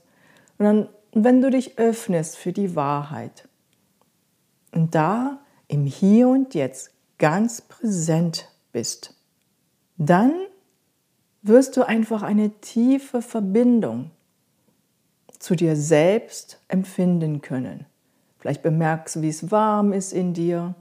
sondern 0.58 0.88
wenn 1.14 1.42
du 1.42 1.50
dich 1.50 1.78
öffnest 1.80 2.38
für 2.38 2.54
die 2.54 2.76
Wahrheit. 2.76 3.48
Und 4.74 4.96
da 4.96 5.40
im 5.72 5.86
Hier 5.86 6.28
und 6.28 6.54
Jetzt 6.54 6.92
ganz 7.18 7.62
präsent 7.62 8.50
bist, 8.74 9.16
dann 9.98 10.34
wirst 11.42 11.78
du 11.78 11.88
einfach 11.88 12.24
eine 12.24 12.50
tiefe 12.60 13.22
Verbindung 13.22 14.12
zu 15.40 15.56
dir 15.56 15.76
selbst 15.76 16.60
empfinden 16.68 17.42
können. 17.42 17.86
Vielleicht 18.38 18.62
bemerkst 18.64 19.16
du, 19.16 19.22
wie 19.22 19.30
es 19.30 19.50
warm 19.50 19.94
ist 19.94 20.12
in 20.12 20.34
dir, 20.34 20.76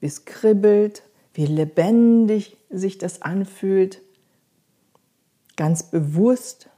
wie 0.00 0.06
es 0.06 0.24
kribbelt, 0.24 1.04
wie 1.32 1.46
lebendig 1.46 2.56
sich 2.70 2.98
das 2.98 3.22
anfühlt. 3.22 4.02
Ganz 5.56 5.84
bewusst 5.84 6.68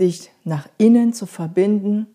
dich 0.00 0.32
nach 0.42 0.68
innen 0.78 1.12
zu 1.12 1.26
verbinden. 1.26 2.06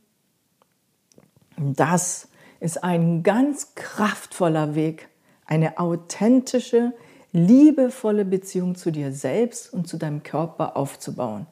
Das 1.58 2.28
ist 2.60 2.84
ein 2.84 3.24
ganz 3.24 3.76
kraftvoller 3.76 4.76
Weg, 4.76 5.10
eine 5.46 5.78
authentische, 5.80 6.94
liebevolle 7.32 8.26
Beziehung 8.26 8.76
zu 8.76 8.92
dir 8.92 9.12
selbst 9.12 9.74
und 9.74 9.88
zu 9.88 9.98
deinem 9.98 10.24
Körper 10.24 10.76
aufzubauen. 10.76 11.46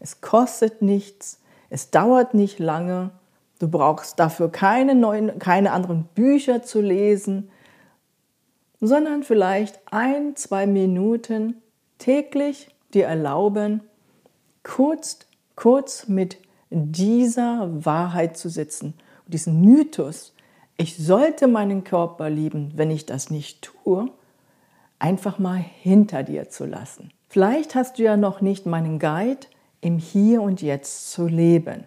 Es 0.00 0.20
kostet 0.20 0.82
nichts, 0.82 1.40
es 1.70 1.90
dauert 1.90 2.34
nicht 2.34 2.58
lange, 2.58 3.10
du 3.58 3.68
brauchst 3.68 4.18
dafür 4.18 4.50
keine, 4.50 4.94
neuen, 4.94 5.38
keine 5.38 5.72
anderen 5.72 6.04
Bücher 6.14 6.62
zu 6.62 6.80
lesen, 6.80 7.50
sondern 8.80 9.22
vielleicht 9.22 9.80
ein, 9.90 10.34
zwei 10.36 10.66
Minuten 10.66 11.62
täglich 11.98 12.74
dir 12.92 13.06
erlauben, 13.06 13.80
kurz, 14.64 15.20
kurz 15.54 16.08
mit 16.08 16.38
dieser 16.70 17.68
Wahrheit 17.84 18.36
zu 18.36 18.48
sitzen, 18.48 18.94
diesen 19.26 19.60
Mythos, 19.60 20.34
ich 20.82 20.96
sollte 20.96 21.46
meinen 21.46 21.84
Körper 21.84 22.28
lieben, 22.28 22.72
wenn 22.74 22.90
ich 22.90 23.06
das 23.06 23.30
nicht 23.30 23.62
tue, 23.62 24.10
einfach 24.98 25.38
mal 25.38 25.64
hinter 25.80 26.24
dir 26.24 26.48
zu 26.48 26.66
lassen. 26.66 27.12
Vielleicht 27.28 27.76
hast 27.76 27.98
du 27.98 28.02
ja 28.02 28.16
noch 28.16 28.40
nicht 28.40 28.66
meinen 28.66 28.98
Guide 28.98 29.46
im 29.80 29.98
Hier 29.98 30.42
und 30.42 30.60
Jetzt 30.60 31.12
zu 31.12 31.28
leben. 31.28 31.84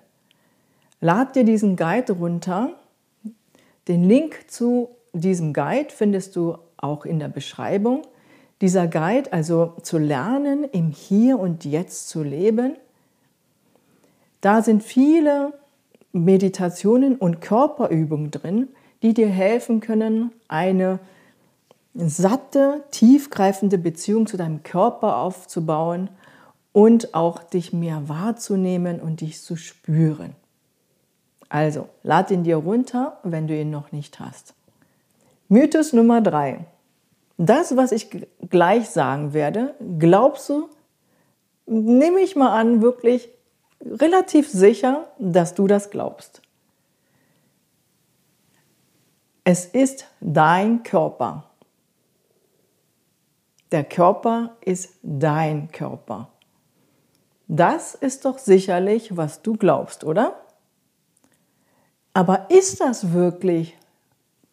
Lad 1.02 1.36
dir 1.36 1.44
diesen 1.44 1.76
Guide 1.76 2.14
runter. 2.14 2.70
Den 3.90 4.06
Link 4.06 4.50
zu 4.50 4.92
diesem 5.12 5.52
Guide 5.54 5.90
findest 5.90 6.38
du 6.38 6.58
auch 6.78 7.04
in 7.04 7.20
der 7.20 7.28
Beschreibung. 7.28 8.04
Dieser 8.62 8.88
Guide, 8.88 9.34
also 9.34 9.74
zu 9.82 9.98
lernen, 9.98 10.64
im 10.64 10.92
Hier 10.92 11.38
und 11.38 11.66
Jetzt 11.66 12.08
zu 12.08 12.24
leben, 12.24 12.78
da 14.40 14.62
sind 14.62 14.84
viele 14.84 15.52
Meditationen 16.14 17.18
und 17.18 17.42
Körperübungen 17.42 18.32
drin, 18.32 18.70
die 19.06 19.14
dir 19.14 19.30
helfen 19.30 19.82
können, 19.82 20.32
eine 20.48 20.98
satte, 21.94 22.84
tiefgreifende 22.90 23.78
Beziehung 23.78 24.26
zu 24.26 24.36
deinem 24.36 24.64
Körper 24.64 25.18
aufzubauen 25.18 26.10
und 26.72 27.14
auch 27.14 27.44
dich 27.44 27.72
mehr 27.72 28.10
wahrzunehmen 28.10 29.00
und 29.00 29.22
dich 29.22 29.44
zu 29.44 29.58
spüren. 29.58 30.34
Also, 31.50 31.88
lad 32.02 32.32
ihn 32.32 32.44
dir 32.44 32.56
runter, 32.56 33.20
wenn 33.22 33.48
du 33.48 33.56
ihn 33.56 33.70
noch 33.70 33.92
nicht 33.92 34.20
hast. 34.20 34.56
Mythos 35.50 35.94
Nummer 35.94 36.20
drei. 36.22 36.66
Das, 37.38 37.78
was 37.78 37.92
ich 37.92 38.10
gleich 38.50 38.90
sagen 38.90 39.34
werde, 39.34 39.76
glaubst 40.00 40.50
du, 40.50 40.68
nehme 41.68 42.22
ich 42.22 42.36
mal 42.36 42.60
an, 42.60 42.82
wirklich 42.82 43.30
relativ 43.86 44.50
sicher, 44.50 45.06
dass 45.20 45.54
du 45.54 45.68
das 45.68 45.92
glaubst. 45.92 46.42
Es 49.48 49.66
ist 49.66 50.08
dein 50.22 50.82
Körper. 50.82 51.44
Der 53.72 53.84
Körper 53.84 54.58
ist 54.62 54.98
dein 55.04 55.72
Körper. 55.72 56.30
Das 57.48 57.94
ist 57.94 58.26
doch 58.26 58.40
sicherlich, 58.40 59.16
was 59.16 59.44
du 59.44 59.54
glaubst, 59.54 60.04
oder? 60.04 60.42
Aber 62.12 62.50
ist 62.50 62.82
das 62.82 63.14
wirklich 63.14 63.78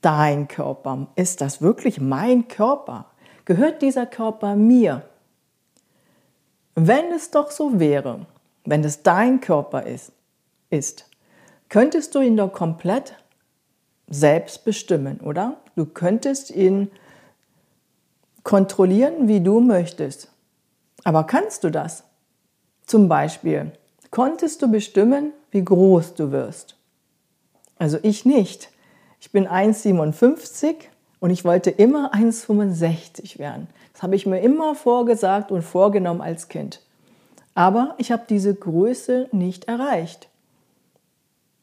dein 0.03 0.47
Körper? 0.47 1.07
Ist 1.15 1.41
das 1.41 1.63
wirklich 1.63 1.99
mein 1.99 2.49
Körper? 2.49 3.07
Gehört 3.47 3.81
dieser 3.81 4.05
Körper 4.05 4.57
mir? 4.57 5.09
Wenn 6.75 7.13
es 7.13 7.31
doch 7.31 7.51
so 7.51 7.81
wäre, 7.81 8.27
wenn 8.67 8.85
es 8.85 9.03
dein 9.03 9.41
Körper 9.41 9.87
ist, 9.87 10.13
ist, 10.69 11.09
könntest 11.71 12.15
du 12.15 12.21
ihn 12.21 12.37
doch 12.37 12.53
komplett 12.53 13.17
selbst 14.09 14.65
bestimmen, 14.65 15.21
oder? 15.21 15.57
Du 15.77 15.87
könntest 15.87 16.51
ihn 16.51 16.91
kontrollieren, 18.43 19.29
wie 19.29 19.41
du 19.41 19.61
möchtest. 19.61 20.31
Aber 21.05 21.25
kannst 21.25 21.65
du 21.65 21.71
das? 21.71 22.05
Zum 22.87 23.09
Beispiel, 23.09 23.73
konntest 24.11 24.63
du 24.63 24.71
bestimmen, 24.71 25.33
wie 25.51 25.65
groß 25.65 26.15
du 26.15 26.33
wirst? 26.33 26.77
Also 27.79 27.99
ich 28.03 28.25
nicht. 28.25 28.71
Ich 29.21 29.31
bin 29.33 29.47
1,57 29.47 30.75
und 31.21 31.31
ich 31.31 31.45
wollte 31.45 31.71
immer 31.71 32.13
1,65 32.15 33.39
werden. 33.39 33.69
Das 33.93 34.03
habe 34.03 34.17
ich 34.17 34.27
mir 34.27 34.41
immer 34.41 34.75
vorgesagt 34.75 35.53
und 35.53 35.63
vorgenommen 35.63 36.21
als 36.21 36.49
Kind. 36.49 36.81
Aber 37.55 37.95
ich 37.99 38.11
habe 38.11 38.25
diese 38.29 38.55
Größe 38.55 39.29
nicht 39.33 39.65
erreicht. 39.65 40.29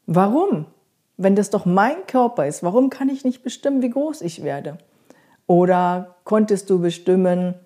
Warum? 0.06 0.66
Wenn 1.22 1.36
das 1.36 1.50
doch 1.50 1.66
mein 1.66 2.06
Körper 2.06 2.46
ist, 2.46 2.62
warum 2.62 2.88
kann 2.88 3.10
ich 3.10 3.24
nicht 3.26 3.42
bestimmen, 3.42 3.82
wie 3.82 3.90
groß 3.90 4.22
ich 4.22 4.42
werde? 4.42 4.78
Oder 5.46 6.16
konntest 6.24 6.70
du 6.70 6.80
bestimmen, 6.80 7.56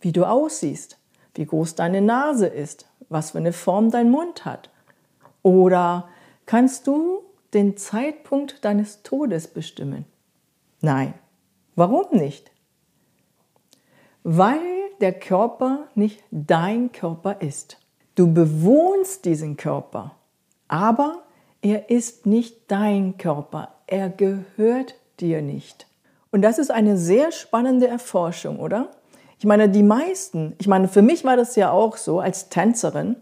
wie 0.00 0.12
du 0.12 0.24
aussiehst, 0.24 0.96
wie 1.34 1.44
groß 1.44 1.74
deine 1.74 2.00
Nase 2.00 2.46
ist, 2.46 2.86
was 3.08 3.32
für 3.32 3.38
eine 3.38 3.52
Form 3.52 3.90
dein 3.90 4.12
Mund 4.12 4.44
hat? 4.44 4.70
Oder 5.42 6.08
kannst 6.44 6.86
du 6.86 7.24
den 7.52 7.76
Zeitpunkt 7.76 8.64
deines 8.64 9.02
Todes 9.02 9.48
bestimmen? 9.48 10.04
Nein. 10.80 11.14
Warum 11.74 12.16
nicht? 12.16 12.52
Weil 14.22 14.60
der 15.00 15.14
Körper 15.14 15.88
nicht 15.96 16.22
dein 16.30 16.92
Körper 16.92 17.40
ist. 17.40 17.78
Du 18.14 18.32
bewohnst 18.32 19.24
diesen 19.24 19.56
Körper, 19.56 20.14
aber 20.68 21.25
er 21.66 21.90
ist 21.90 22.26
nicht 22.26 22.70
dein 22.70 23.18
Körper. 23.18 23.74
Er 23.88 24.08
gehört 24.08 24.94
dir 25.18 25.42
nicht. 25.42 25.88
Und 26.30 26.42
das 26.42 26.58
ist 26.58 26.70
eine 26.70 26.96
sehr 26.96 27.32
spannende 27.32 27.88
Erforschung, 27.88 28.60
oder? 28.60 28.90
Ich 29.40 29.46
meine, 29.46 29.68
die 29.68 29.82
meisten, 29.82 30.54
ich 30.58 30.68
meine, 30.68 30.86
für 30.86 31.02
mich 31.02 31.24
war 31.24 31.36
das 31.36 31.56
ja 31.56 31.72
auch 31.72 31.96
so 31.96 32.20
als 32.20 32.50
Tänzerin. 32.50 33.16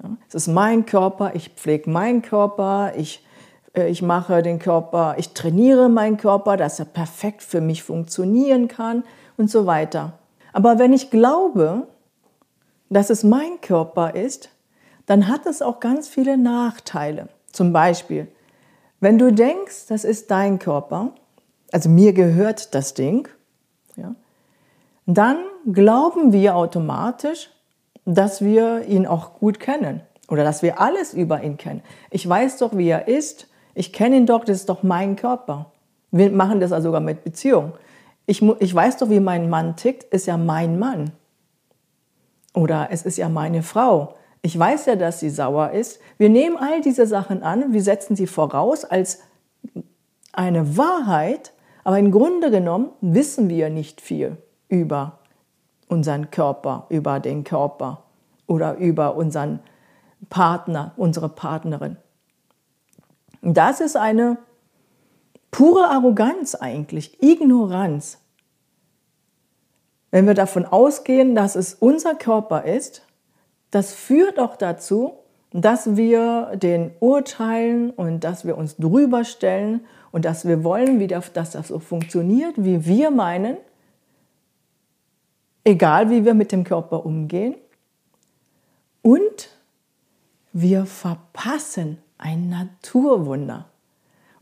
Ja, 0.00 0.10
es 0.28 0.36
ist 0.36 0.46
mein 0.46 0.86
Körper, 0.86 1.32
ich 1.34 1.48
pflege 1.50 1.90
meinen 1.90 2.22
Körper, 2.22 2.92
ich, 2.96 3.26
äh, 3.74 3.88
ich 3.88 4.02
mache 4.02 4.42
den 4.42 4.60
Körper, 4.60 5.16
ich 5.18 5.34
trainiere 5.34 5.88
meinen 5.88 6.16
Körper, 6.16 6.56
dass 6.56 6.78
er 6.78 6.84
perfekt 6.84 7.42
für 7.42 7.60
mich 7.60 7.82
funktionieren 7.82 8.68
kann 8.68 9.02
und 9.36 9.50
so 9.50 9.66
weiter. 9.66 10.12
Aber 10.52 10.78
wenn 10.78 10.92
ich 10.92 11.10
glaube, 11.10 11.88
dass 12.88 13.10
es 13.10 13.24
mein 13.24 13.60
Körper 13.60 14.14
ist, 14.14 14.50
dann 15.06 15.26
hat 15.26 15.46
es 15.46 15.60
auch 15.60 15.80
ganz 15.80 16.06
viele 16.06 16.38
Nachteile. 16.38 17.28
Zum 17.52 17.72
Beispiel, 17.72 18.28
wenn 19.00 19.18
du 19.18 19.32
denkst, 19.32 19.86
das 19.88 20.04
ist 20.04 20.30
dein 20.30 20.58
Körper, 20.58 21.12
also 21.72 21.88
mir 21.88 22.12
gehört 22.12 22.74
das 22.74 22.94
Ding, 22.94 23.28
ja, 23.96 24.14
dann 25.06 25.38
glauben 25.72 26.32
wir 26.32 26.56
automatisch, 26.56 27.50
dass 28.04 28.42
wir 28.42 28.86
ihn 28.86 29.06
auch 29.06 29.34
gut 29.34 29.60
kennen 29.60 30.02
oder 30.28 30.44
dass 30.44 30.62
wir 30.62 30.80
alles 30.80 31.14
über 31.14 31.42
ihn 31.42 31.56
kennen. 31.56 31.82
Ich 32.10 32.28
weiß 32.28 32.58
doch, 32.58 32.76
wie 32.76 32.88
er 32.88 33.08
ist, 33.08 33.48
ich 33.74 33.92
kenne 33.92 34.16
ihn 34.16 34.26
doch, 34.26 34.44
das 34.44 34.58
ist 34.58 34.68
doch 34.68 34.82
mein 34.82 35.16
Körper. 35.16 35.72
Wir 36.10 36.30
machen 36.30 36.60
das 36.60 36.72
also 36.72 36.88
sogar 36.88 37.00
mit 37.00 37.24
Beziehung. 37.24 37.72
Ich, 38.26 38.42
ich 38.42 38.74
weiß 38.74 38.98
doch, 38.98 39.10
wie 39.10 39.20
mein 39.20 39.48
Mann 39.48 39.76
tickt, 39.76 40.04
ist 40.12 40.26
ja 40.26 40.36
mein 40.36 40.78
Mann. 40.78 41.12
Oder 42.54 42.88
es 42.90 43.02
ist 43.02 43.16
ja 43.16 43.28
meine 43.28 43.62
Frau. 43.62 44.16
Ich 44.42 44.58
weiß 44.58 44.86
ja, 44.86 44.96
dass 44.96 45.20
sie 45.20 45.30
sauer 45.30 45.70
ist. 45.70 46.00
Wir 46.16 46.30
nehmen 46.30 46.56
all 46.56 46.80
diese 46.80 47.06
Sachen 47.06 47.42
an, 47.42 47.72
wir 47.72 47.82
setzen 47.82 48.16
sie 48.16 48.26
voraus 48.26 48.84
als 48.84 49.20
eine 50.32 50.76
Wahrheit, 50.76 51.52
aber 51.84 51.98
im 51.98 52.10
Grunde 52.10 52.50
genommen 52.50 52.90
wissen 53.00 53.48
wir 53.48 53.68
nicht 53.68 54.00
viel 54.00 54.38
über 54.68 55.18
unseren 55.88 56.30
Körper, 56.30 56.86
über 56.88 57.20
den 57.20 57.44
Körper 57.44 58.04
oder 58.46 58.76
über 58.76 59.16
unseren 59.16 59.60
Partner, 60.28 60.92
unsere 60.96 61.28
Partnerin. 61.28 61.96
Das 63.42 63.80
ist 63.80 63.96
eine 63.96 64.38
pure 65.50 65.88
Arroganz 65.88 66.54
eigentlich, 66.54 67.22
Ignoranz. 67.22 68.18
Wenn 70.10 70.26
wir 70.26 70.34
davon 70.34 70.64
ausgehen, 70.64 71.34
dass 71.34 71.56
es 71.56 71.74
unser 71.74 72.14
Körper 72.14 72.64
ist, 72.64 73.02
das 73.70 73.92
führt 73.92 74.38
auch 74.38 74.56
dazu, 74.56 75.14
dass 75.52 75.96
wir 75.96 76.52
den 76.56 76.92
urteilen 77.00 77.90
und 77.90 78.20
dass 78.20 78.44
wir 78.44 78.56
uns 78.56 78.76
drüber 78.76 79.24
stellen 79.24 79.80
und 80.12 80.24
dass 80.24 80.46
wir 80.46 80.64
wollen, 80.64 81.06
dass 81.08 81.32
das 81.32 81.68
so 81.68 81.78
funktioniert, 81.78 82.54
wie 82.56 82.86
wir 82.86 83.10
meinen, 83.10 83.56
egal 85.64 86.10
wie 86.10 86.24
wir 86.24 86.34
mit 86.34 86.52
dem 86.52 86.64
Körper 86.64 87.04
umgehen. 87.04 87.56
Und 89.02 89.50
wir 90.52 90.86
verpassen 90.86 91.98
ein 92.18 92.48
Naturwunder. 92.48 93.66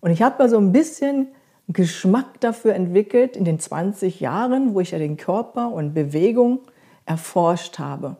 Und 0.00 0.10
ich 0.10 0.22
habe 0.22 0.42
mal 0.42 0.48
so 0.48 0.58
ein 0.58 0.72
bisschen 0.72 1.28
Geschmack 1.68 2.40
dafür 2.40 2.74
entwickelt 2.74 3.36
in 3.36 3.44
den 3.44 3.60
20 3.60 4.20
Jahren, 4.20 4.74
wo 4.74 4.80
ich 4.80 4.92
ja 4.92 4.98
den 4.98 5.16
Körper 5.16 5.70
und 5.70 5.92
Bewegung 5.92 6.60
erforscht 7.04 7.78
habe. 7.78 8.16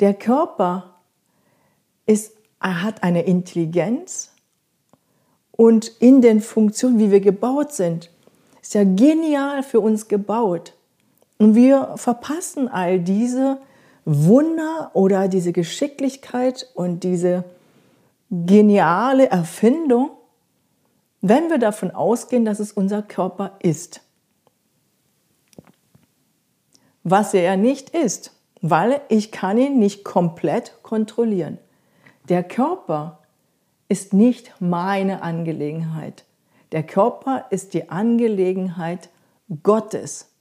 Der 0.00 0.14
Körper 0.14 0.94
ist, 2.06 2.32
hat 2.60 3.02
eine 3.02 3.22
Intelligenz 3.22 4.32
und 5.52 5.88
in 6.00 6.20
den 6.20 6.40
Funktionen, 6.40 6.98
wie 6.98 7.10
wir 7.10 7.20
gebaut 7.20 7.72
sind, 7.72 8.10
ist 8.60 8.74
ja 8.74 8.84
genial 8.84 9.62
für 9.62 9.80
uns 9.80 10.08
gebaut. 10.08 10.74
Und 11.38 11.54
wir 11.54 11.94
verpassen 11.96 12.68
all 12.68 12.98
diese 12.98 13.58
Wunder 14.04 14.90
oder 14.94 15.28
diese 15.28 15.52
Geschicklichkeit 15.52 16.68
und 16.74 17.04
diese 17.04 17.44
geniale 18.30 19.28
Erfindung, 19.28 20.10
wenn 21.20 21.50
wir 21.50 21.58
davon 21.58 21.90
ausgehen, 21.90 22.44
dass 22.44 22.58
es 22.58 22.72
unser 22.72 23.02
Körper 23.02 23.52
ist. 23.60 24.00
Was 27.02 27.34
er 27.34 27.42
ja 27.42 27.56
nicht 27.56 27.90
ist 27.90 28.33
weil 28.66 29.02
ich 29.10 29.30
kann 29.30 29.58
ihn 29.58 29.78
nicht 29.78 30.04
komplett 30.04 30.82
kontrollieren. 30.82 31.58
Der 32.30 32.42
Körper 32.42 33.18
ist 33.88 34.14
nicht 34.14 34.54
meine 34.58 35.20
Angelegenheit. 35.20 36.24
Der 36.72 36.82
Körper 36.82 37.44
ist 37.50 37.74
die 37.74 37.90
Angelegenheit 37.90 39.10
Gottes. 39.62 40.32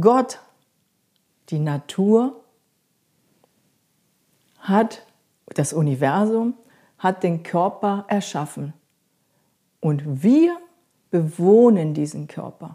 Gott, 0.00 0.40
die 1.50 1.60
Natur, 1.60 2.42
hat 4.58 5.06
das 5.46 5.72
Universum, 5.72 6.54
hat 6.98 7.22
den 7.22 7.44
Körper 7.44 8.06
erschaffen. 8.08 8.72
Und 9.78 10.24
wir 10.24 10.56
bewohnen 11.12 11.94
diesen 11.94 12.26
Körper. 12.26 12.74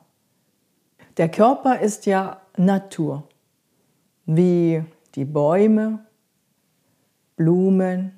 Der 1.17 1.27
Körper 1.27 1.81
ist 1.81 2.05
ja 2.05 2.39
Natur 2.55 3.27
wie 4.25 4.83
die 5.15 5.25
Bäume, 5.25 6.05
Blumen, 7.35 8.13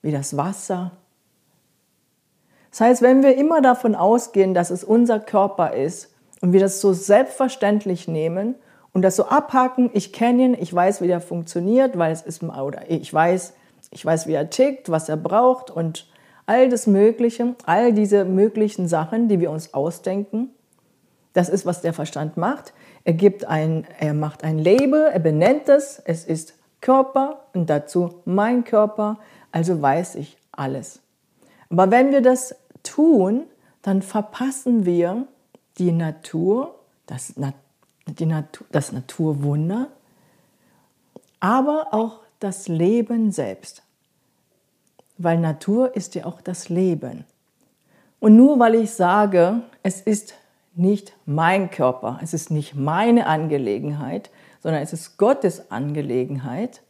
wie 0.00 0.12
das 0.12 0.36
Wasser. 0.36 0.92
Das 2.70 2.80
heißt, 2.80 3.02
wenn 3.02 3.22
wir 3.22 3.36
immer 3.36 3.60
davon 3.60 3.94
ausgehen, 3.94 4.54
dass 4.54 4.70
es 4.70 4.82
unser 4.82 5.20
Körper 5.20 5.74
ist 5.74 6.14
und 6.40 6.52
wir 6.52 6.60
das 6.60 6.80
so 6.80 6.92
selbstverständlich 6.92 8.08
nehmen 8.08 8.54
und 8.92 9.02
das 9.02 9.16
so 9.16 9.26
abhaken, 9.26 9.90
ich 9.92 10.12
kenne 10.12 10.42
ihn, 10.44 10.56
ich 10.58 10.72
weiß, 10.72 11.02
wie 11.02 11.06
der 11.06 11.20
funktioniert, 11.20 11.98
weil 11.98 12.12
es 12.12 12.22
ist 12.22 12.42
oder 12.42 12.90
ich 12.90 13.12
weiß, 13.12 13.54
ich 13.90 14.04
weiß, 14.04 14.26
wie 14.26 14.32
er 14.32 14.48
tickt, 14.48 14.90
was 14.90 15.08
er 15.08 15.18
braucht 15.18 15.70
und 15.70 16.08
all 16.46 16.68
das 16.68 16.86
Mögliche, 16.86 17.54
all 17.66 17.92
diese 17.92 18.24
möglichen 18.24 18.88
Sachen, 18.88 19.28
die 19.28 19.40
wir 19.40 19.50
uns 19.50 19.74
ausdenken, 19.74 20.50
das 21.32 21.48
ist, 21.48 21.64
was 21.64 21.80
der 21.80 21.92
Verstand 21.92 22.36
macht. 22.36 22.72
Er, 23.04 23.14
gibt 23.14 23.44
ein, 23.44 23.86
er 23.98 24.14
macht 24.14 24.44
ein 24.44 24.58
Label, 24.58 25.06
er 25.06 25.18
benennt 25.18 25.68
es, 25.68 26.00
es 26.04 26.24
ist 26.24 26.54
Körper 26.80 27.44
und 27.52 27.68
dazu 27.70 28.20
mein 28.24 28.64
Körper, 28.64 29.18
also 29.50 29.80
weiß 29.80 30.16
ich 30.16 30.36
alles. 30.52 31.00
Aber 31.70 31.90
wenn 31.90 32.12
wir 32.12 32.20
das 32.20 32.54
tun, 32.82 33.44
dann 33.82 34.02
verpassen 34.02 34.84
wir 34.84 35.26
die 35.78 35.92
Natur, 35.92 36.74
das, 37.06 37.34
die 38.06 38.26
Natur, 38.26 38.66
das 38.70 38.92
Naturwunder, 38.92 39.88
aber 41.40 41.88
auch 41.92 42.20
das 42.40 42.68
Leben 42.68 43.32
selbst. 43.32 43.82
Weil 45.18 45.38
Natur 45.38 45.94
ist 45.96 46.14
ja 46.14 46.24
auch 46.24 46.40
das 46.40 46.68
Leben. 46.68 47.24
Und 48.20 48.36
nur 48.36 48.58
weil 48.58 48.76
ich 48.76 48.92
sage, 48.92 49.62
es 49.82 50.00
ist 50.00 50.34
nicht 50.74 51.14
mein 51.26 51.70
Körper, 51.70 52.18
es 52.22 52.34
ist 52.34 52.50
nicht 52.50 52.74
meine 52.74 53.26
Angelegenheit, 53.26 54.30
sondern 54.60 54.82
es 54.82 54.92
ist 54.92 55.18
Gottes 55.18 55.70
Angelegenheit, 55.70 56.82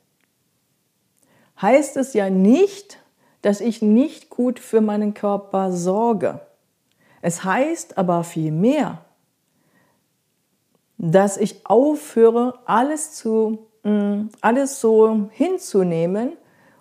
heißt 1.60 1.96
es 1.96 2.14
ja 2.14 2.30
nicht, 2.30 2.98
dass 3.40 3.60
ich 3.60 3.82
nicht 3.82 4.30
gut 4.30 4.58
für 4.58 4.80
meinen 4.80 5.14
Körper 5.14 5.72
sorge. 5.72 6.40
Es 7.22 7.44
heißt 7.44 7.98
aber 7.98 8.24
vielmehr, 8.24 8.98
dass 10.98 11.36
ich 11.36 11.66
aufhöre, 11.66 12.60
alles, 12.64 13.14
zu, 13.14 13.66
mm, 13.82 14.28
alles 14.40 14.80
so 14.80 15.28
hinzunehmen 15.32 16.34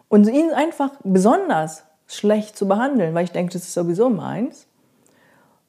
und 0.09 0.27
ihn 0.27 0.51
einfach 0.51 0.91
besonders 1.03 1.83
schlecht 2.05 2.57
zu 2.57 2.67
behandeln, 2.67 3.15
weil 3.15 3.23
ich 3.23 3.31
denke, 3.31 3.53
das 3.53 3.63
ist 3.63 3.73
sowieso 3.73 4.09
meins, 4.09 4.67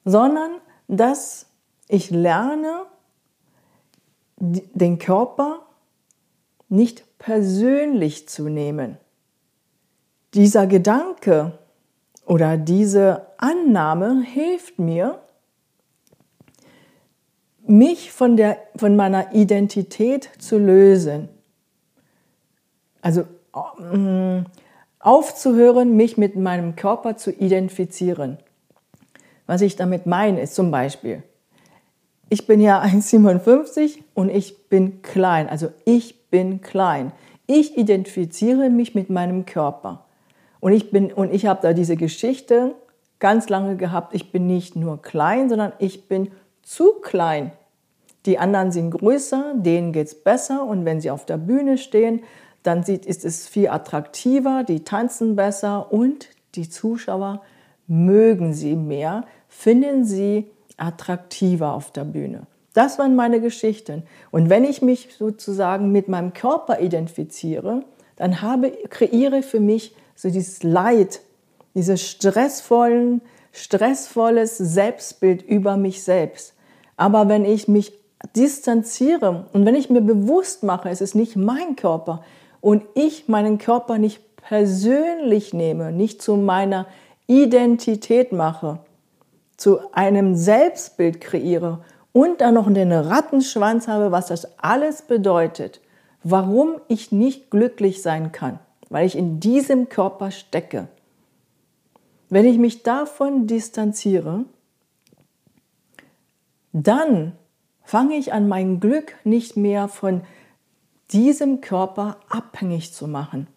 sondern 0.05 0.51
dass 0.87 1.47
ich 1.87 2.09
lerne, 2.09 2.85
den 4.37 4.99
Körper 4.99 5.61
nicht 6.69 7.05
persönlich 7.17 8.27
zu 8.27 8.49
nehmen. 8.49 8.97
Dieser 10.33 10.67
Gedanke 10.67 11.59
oder 12.25 12.57
diese 12.57 13.27
Annahme 13.37 14.23
hilft 14.23 14.79
mir, 14.79 15.19
mich 17.65 18.11
von, 18.11 18.35
der, 18.35 18.57
von 18.75 18.95
meiner 18.95 19.33
Identität 19.33 20.29
zu 20.39 20.57
lösen. 20.57 21.29
Also 23.01 23.23
mm, 23.77 24.45
aufzuhören, 24.99 25.95
mich 25.95 26.17
mit 26.17 26.35
meinem 26.35 26.75
Körper 26.75 27.15
zu 27.15 27.31
identifizieren. 27.31 28.37
Was 29.45 29.61
ich 29.61 29.75
damit 29.75 30.05
meine, 30.05 30.41
ist 30.41 30.55
zum 30.55 30.71
Beispiel, 30.71 31.23
ich 32.29 32.47
bin 32.47 32.61
ja 32.61 32.81
1,57 32.83 33.99
und 34.13 34.29
ich 34.29 34.69
bin 34.69 35.01
klein. 35.01 35.49
Also 35.49 35.69
ich 35.85 36.29
bin 36.29 36.61
klein. 36.61 37.11
Ich 37.45 37.77
identifiziere 37.77 38.69
mich 38.69 38.95
mit 38.95 39.09
meinem 39.09 39.45
Körper. 39.45 40.05
Und 40.59 40.71
ich, 40.71 40.91
bin, 40.91 41.11
und 41.11 41.33
ich 41.33 41.45
habe 41.45 41.59
da 41.61 41.73
diese 41.73 41.97
Geschichte 41.97 42.73
ganz 43.19 43.49
lange 43.49 43.75
gehabt. 43.75 44.15
Ich 44.15 44.31
bin 44.31 44.47
nicht 44.47 44.75
nur 44.75 45.01
klein, 45.01 45.49
sondern 45.49 45.73
ich 45.77 46.07
bin 46.07 46.31
zu 46.61 46.93
klein. 47.01 47.51
Die 48.25 48.39
anderen 48.39 48.71
sind 48.71 48.91
größer, 48.91 49.53
denen 49.55 49.91
geht 49.91 50.07
es 50.07 50.15
besser. 50.15 50.63
Und 50.63 50.85
wenn 50.85 51.01
sie 51.01 51.11
auf 51.11 51.25
der 51.25 51.37
Bühne 51.37 51.77
stehen, 51.77 52.23
dann 52.63 52.83
sieht, 52.83 53.05
ist 53.05 53.25
es 53.25 53.47
viel 53.47 53.67
attraktiver, 53.67 54.63
die 54.63 54.85
tanzen 54.85 55.35
besser 55.35 55.91
und 55.91 56.29
die 56.55 56.69
Zuschauer 56.69 57.41
mögen 57.87 58.53
sie 58.53 58.75
mehr, 58.75 59.25
finden 59.47 60.05
sie 60.05 60.49
attraktiver 60.77 61.73
auf 61.73 61.91
der 61.91 62.05
Bühne. 62.05 62.47
Das 62.73 62.97
waren 62.97 63.15
meine 63.15 63.39
Geschichten. 63.39 64.03
Und 64.31 64.49
wenn 64.49 64.63
ich 64.63 64.81
mich 64.81 65.09
sozusagen 65.17 65.91
mit 65.91 66.07
meinem 66.07 66.33
Körper 66.33 66.79
identifiziere, 66.79 67.83
dann 68.15 68.41
habe, 68.41 68.71
kreiere 68.89 69.43
für 69.43 69.59
mich 69.59 69.95
so 70.15 70.29
dieses 70.29 70.63
Leid, 70.63 71.21
dieses 71.75 72.01
stressvollen, 72.01 73.21
stressvolles 73.51 74.57
Selbstbild 74.57 75.43
über 75.43 75.77
mich 75.77 76.03
selbst. 76.03 76.55
Aber 76.97 77.27
wenn 77.27 77.45
ich 77.45 77.67
mich 77.67 77.93
distanziere 78.35 79.47
und 79.53 79.65
wenn 79.65 79.75
ich 79.75 79.89
mir 79.89 80.01
bewusst 80.01 80.63
mache, 80.63 80.89
es 80.89 81.01
ist 81.01 81.15
nicht 81.15 81.35
mein 81.35 81.75
Körper 81.75 82.23
und 82.61 82.83
ich 82.95 83.27
meinen 83.27 83.57
Körper 83.57 83.97
nicht 83.97 84.21
persönlich 84.37 85.53
nehme, 85.53 85.91
nicht 85.91 86.21
zu 86.21 86.35
meiner 86.35 86.87
Identität 87.27 88.31
mache, 88.31 88.79
zu 89.57 89.93
einem 89.93 90.35
Selbstbild 90.35 91.21
kreiere 91.21 91.83
und 92.11 92.41
dann 92.41 92.53
noch 92.53 92.67
einen 92.67 92.91
Rattenschwanz 92.91 93.87
habe, 93.87 94.11
was 94.11 94.27
das 94.27 94.59
alles 94.59 95.03
bedeutet, 95.03 95.81
warum 96.23 96.79
ich 96.87 97.11
nicht 97.11 97.49
glücklich 97.49 98.01
sein 98.01 98.31
kann, 98.31 98.59
weil 98.89 99.05
ich 99.05 99.17
in 99.17 99.39
diesem 99.39 99.89
Körper 99.89 100.31
stecke. 100.31 100.87
Wenn 102.29 102.45
ich 102.45 102.57
mich 102.57 102.83
davon 102.83 103.47
distanziere, 103.47 104.45
dann 106.71 107.33
fange 107.83 108.15
ich 108.15 108.33
an, 108.33 108.47
mein 108.47 108.79
Glück 108.79 109.15
nicht 109.23 109.55
mehr 109.55 109.87
von 109.87 110.21
diesem 111.11 111.61
Körper 111.61 112.17
abhängig 112.29 112.93
zu 112.93 113.07
machen. 113.07 113.47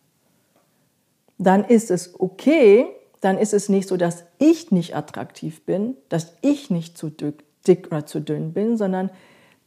Dann 1.38 1.64
ist 1.64 1.90
es 1.90 2.18
okay, 2.20 2.86
dann 3.20 3.38
ist 3.38 3.54
es 3.54 3.68
nicht 3.68 3.88
so, 3.88 3.96
dass 3.96 4.24
ich 4.38 4.70
nicht 4.70 4.94
attraktiv 4.94 5.64
bin, 5.64 5.96
dass 6.08 6.34
ich 6.42 6.70
nicht 6.70 6.98
zu 6.98 7.10
dick 7.10 7.88
oder 7.88 8.06
zu 8.06 8.20
dünn 8.20 8.52
bin, 8.52 8.76
sondern 8.76 9.10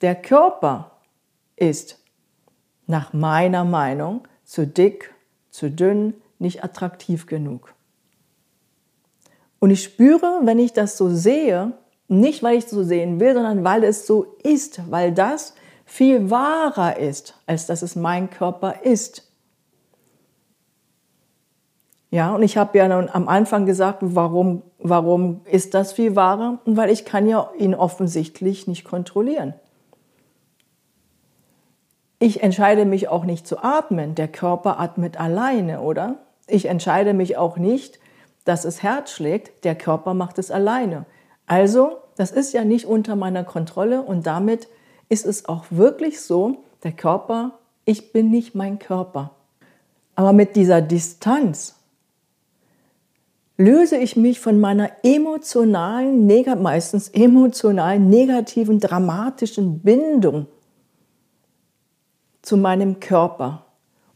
der 0.01 0.15
Körper 0.15 0.91
ist 1.55 1.99
nach 2.87 3.13
meiner 3.13 3.65
Meinung 3.65 4.27
zu 4.45 4.65
dick, 4.65 5.13
zu 5.49 5.69
dünn, 5.69 6.13
nicht 6.39 6.63
attraktiv 6.63 7.25
genug. 7.25 7.73
Und 9.59 9.71
ich 9.71 9.83
spüre, 9.83 10.41
wenn 10.43 10.57
ich 10.57 10.73
das 10.73 10.97
so 10.97 11.09
sehe, 11.09 11.73
nicht 12.07 12.41
weil 12.41 12.57
ich 12.57 12.65
es 12.65 12.71
so 12.71 12.83
sehen 12.83 13.19
will, 13.19 13.33
sondern 13.33 13.63
weil 13.63 13.83
es 13.83 14.07
so 14.07 14.37
ist, 14.43 14.89
weil 14.89 15.13
das 15.13 15.53
viel 15.85 16.29
wahrer 16.29 16.97
ist, 16.97 17.35
als 17.45 17.65
dass 17.65 17.81
es 17.81 17.95
mein 17.95 18.29
Körper 18.29 18.83
ist. 18.83 19.28
Ja, 22.11 22.33
und 22.33 22.41
ich 22.41 22.57
habe 22.57 22.77
ja 22.77 22.85
am 22.89 23.27
Anfang 23.27 23.65
gesagt, 23.65 23.99
warum, 24.01 24.63
warum 24.79 25.41
ist 25.45 25.75
das 25.75 25.93
viel 25.93 26.15
wahrer? 26.15 26.59
Weil 26.65 26.89
ich 26.89 27.05
kann 27.05 27.27
ja 27.27 27.51
ihn 27.57 27.75
offensichtlich 27.75 28.67
nicht 28.67 28.83
kontrollieren. 28.83 29.53
Ich 32.17 32.43
entscheide 32.43 32.85
mich 32.85 33.07
auch 33.07 33.25
nicht 33.25 33.47
zu 33.47 33.63
atmen. 33.63 34.15
Der 34.15 34.27
Körper 34.27 34.79
atmet 34.79 35.19
alleine, 35.19 35.81
oder? 35.81 36.15
Ich 36.47 36.65
entscheide 36.65 37.13
mich 37.13 37.37
auch 37.37 37.57
nicht, 37.57 37.99
dass 38.43 38.65
es 38.65 38.81
Herz 38.81 39.11
schlägt. 39.11 39.63
Der 39.63 39.75
Körper 39.75 40.13
macht 40.13 40.39
es 40.39 40.51
alleine. 40.51 41.05
Also, 41.45 41.97
das 42.17 42.31
ist 42.31 42.53
ja 42.53 42.65
nicht 42.65 42.85
unter 42.85 43.15
meiner 43.15 43.43
Kontrolle 43.43 44.01
und 44.01 44.27
damit 44.27 44.67
ist 45.07 45.25
es 45.25 45.47
auch 45.47 45.65
wirklich 45.69 46.21
so, 46.21 46.63
der 46.83 46.91
Körper, 46.91 47.59
ich 47.85 48.11
bin 48.11 48.29
nicht 48.29 48.53
mein 48.55 48.79
Körper. 48.79 49.31
Aber 50.15 50.33
mit 50.33 50.55
dieser 50.55 50.81
Distanz 50.81 51.78
löse 53.59 53.97
ich 53.97 54.15
mich 54.15 54.39
von 54.39 54.57
meiner 54.57 54.89
emotionalen, 55.03 56.25
meistens 56.61 57.09
emotionalen, 57.09 58.09
negativen, 58.09 58.79
dramatischen 58.79 59.81
Bindung 59.81 60.47
zu 62.41 62.55
meinem 62.55 63.01
Körper. 63.01 63.65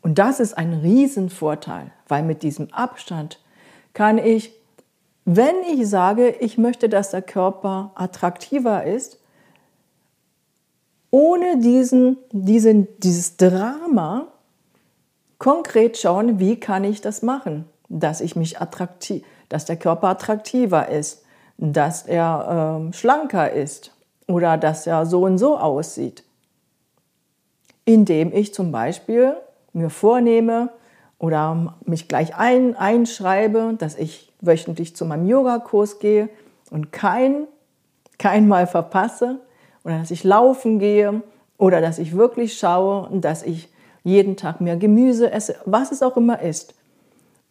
Und 0.01 0.17
das 0.17 0.39
ist 0.39 0.57
ein 0.57 0.73
Riesenvorteil, 0.73 1.91
weil 2.07 2.23
mit 2.23 2.41
diesem 2.41 2.73
Abstand 2.73 3.41
kann 3.93 4.17
ich, 4.17 4.53
wenn 5.25 5.55
ich 5.69 5.89
sage, 5.89 6.29
ich 6.39 6.57
möchte, 6.57 6.87
dass 6.87 7.11
der 7.11 7.21
Körper 7.21 7.91
attraktiver 7.95 8.85
ist, 8.85 9.19
ohne 11.11 11.57
diesen, 11.59 12.15
diesen, 12.31 12.87
dieses 12.99 13.35
Drama 13.35 14.29
konkret 15.37 15.97
schauen, 15.97 16.39
wie 16.39 16.61
kann 16.61 16.85
ich 16.85 17.01
das 17.01 17.21
machen, 17.21 17.65
dass 17.89 18.21
ich 18.21 18.37
mich 18.37 18.61
attraktiv, 18.61 19.23
dass 19.53 19.65
der 19.65 19.75
Körper 19.75 20.07
attraktiver 20.07 20.89
ist, 20.89 21.23
dass 21.59 22.07
er 22.07 22.87
äh, 22.89 22.93
schlanker 22.93 23.51
ist 23.51 23.91
oder 24.27 24.57
dass 24.57 24.87
er 24.87 25.05
so 25.05 25.25
und 25.25 25.37
so 25.37 25.59
aussieht. 25.59 26.23
Indem 27.85 28.33
ich 28.33 28.51
zum 28.51 28.71
Beispiel 28.71 29.35
mir 29.71 29.91
vornehme 29.91 30.69
oder 31.19 31.75
mich 31.85 32.07
gleich 32.07 32.35
ein, 32.35 32.75
einschreibe, 32.75 33.75
dass 33.77 33.95
ich 33.95 34.33
wöchentlich 34.41 34.95
zu 34.95 35.05
meinem 35.05 35.27
Yogakurs 35.27 35.99
gehe 35.99 36.29
und 36.71 36.91
kein, 36.91 37.45
kein 38.17 38.47
Mal 38.47 38.65
verpasse 38.65 39.39
oder 39.83 39.99
dass 39.99 40.09
ich 40.09 40.23
laufen 40.23 40.79
gehe 40.79 41.21
oder 41.59 41.79
dass 41.79 41.99
ich 41.99 42.15
wirklich 42.15 42.57
schaue 42.57 43.07
und 43.07 43.21
dass 43.23 43.43
ich 43.43 43.69
jeden 44.03 44.35
Tag 44.35 44.61
mehr 44.61 44.77
Gemüse 44.77 45.31
esse, 45.31 45.57
was 45.65 45.91
es 45.91 46.01
auch 46.01 46.17
immer 46.17 46.41
ist. 46.41 46.73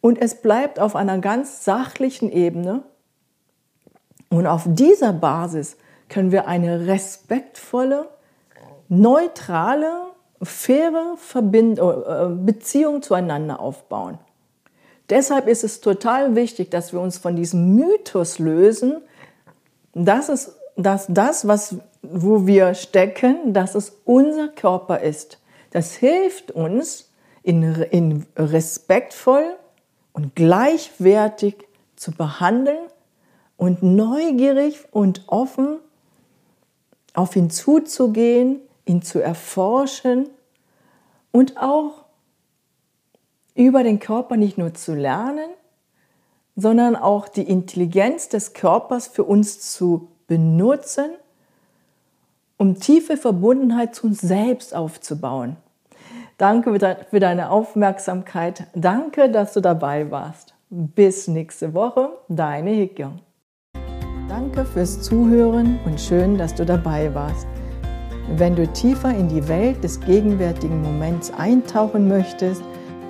Und 0.03 0.21
es 0.21 0.43
bleibt 0.43 0.81
auf 0.81 0.97
einer 0.97 1.19
ganz 1.19 1.65
sachlichen 1.65 2.31
Ebene. 2.31 2.83
Und 4.29 4.47
auf 4.49 4.65
dieser 4.67 5.13
Basis 5.13 5.77
können 6.09 6.33
wir 6.33 6.49
eine 6.49 6.89
respektvolle, 6.89 8.09
neutrale, 8.89 9.93
faire 10.43 11.15
Verbind 11.17 11.79
äh, 11.79 12.27
Beziehung 12.35 13.01
zueinander 13.01 13.61
aufbauen. 13.61 14.19
Deshalb 15.09 15.47
ist 15.47 15.63
es 15.63 15.81
total 15.81 16.35
wichtig, 16.35 16.71
dass 16.71 16.93
wir 16.93 17.01
uns 17.01 17.19
von 17.19 17.37
diesem 17.37 17.77
Mythos 17.77 18.41
lösen, 18.41 19.03
dass, 19.95 20.29
es, 20.29 20.57
dass 20.77 21.07
das, 21.09 21.47
was, 21.47 21.77
wo 22.03 22.45
wir 22.47 22.75
stecken, 22.75 23.55
dass 23.55 23.77
es 23.77 24.01
unser 24.05 24.49
Körper 24.49 25.01
ist. 25.01 25.39
Das 25.71 25.95
hilft 25.95 26.51
uns, 26.51 27.13
in, 27.43 27.63
in 27.91 28.27
respektvoll 28.37 29.57
und 30.13 30.35
gleichwertig 30.35 31.57
zu 31.97 32.13
behandeln 32.13 32.87
und 33.57 33.83
neugierig 33.83 34.87
und 34.91 35.23
offen 35.29 35.79
auf 37.15 37.37
ihn 37.37 37.51
zuzugehen, 37.51 38.61
ihn 38.85 39.03
zu 39.03 39.21
erforschen 39.21 40.29
und 41.31 41.57
auch 41.59 42.05
über 43.55 43.83
den 43.83 44.01
Körper 44.01 44.37
nicht 44.37 44.59
nur 44.59 44.75
zu 44.75 44.95
lernen, 44.95 45.51
sondern 46.57 46.97
auch 46.97 47.29
die 47.29 47.49
Intelligenz 47.49 48.29
des 48.29 48.53
Körpers 48.53 49.07
für 49.07 49.25
uns 49.25 49.61
zu 49.73 50.09
benutzen, 50.27 51.11
um 52.57 52.79
tiefe 52.79 53.17
Verbundenheit 53.17 53.95
zu 53.95 54.07
uns 54.07 54.21
selbst 54.21 54.75
aufzubauen. 54.75 55.57
Danke 56.43 56.77
für 57.09 57.21
deine 57.21 57.51
Aufmerksamkeit. 57.51 58.67
Danke, 58.75 59.31
dass 59.31 59.53
du 59.53 59.61
dabei 59.61 60.11
warst. 60.11 60.55
Bis 60.71 61.29
nächste 61.29 61.73
Woche, 61.73 62.09
deine 62.29 62.71
Hikyon. 62.71 63.21
Danke 64.29 64.65
fürs 64.65 65.03
Zuhören 65.03 65.79
und 65.87 66.01
schön, 66.01 66.37
dass 66.37 66.53
du 66.53 66.67
dabei 66.67 67.15
warst. 67.15 67.47
Wenn 68.37 68.57
du 68.57 68.67
tiefer 68.67 69.11
in 69.11 69.29
die 69.29 69.47
Welt 69.47 69.85
des 69.85 70.01
gegenwärtigen 70.01 70.83
Moments 70.83 71.33
eintauchen 71.33 72.09
möchtest, 72.09 72.65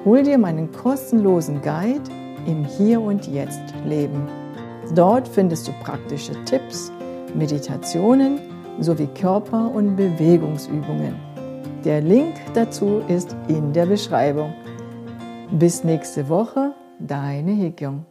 hol 0.05 0.23
dir 0.23 0.37
meinen 0.37 0.71
kostenlosen 0.71 1.63
Guide 1.63 2.03
im 2.47 2.67
Hier 2.67 3.01
und 3.01 3.27
Jetzt 3.27 3.73
Leben. 3.87 4.29
Dort 4.95 5.27
findest 5.27 5.67
du 5.67 5.73
praktische 5.83 6.35
Tipps, 6.45 6.93
Meditationen 7.35 8.41
sowie 8.79 9.09
Körper- 9.19 9.71
und 9.75 9.97
Bewegungsübungen. 9.97 11.32
Der 11.85 12.01
Link 12.01 12.35
dazu 12.55 13.03
ist 13.09 13.35
in 13.49 13.73
der 13.73 13.87
Beschreibung. 13.87 14.53
Bis 15.51 15.83
nächste 15.83 16.29
Woche, 16.29 16.75
deine 17.01 17.51
Hikyong. 17.51 18.07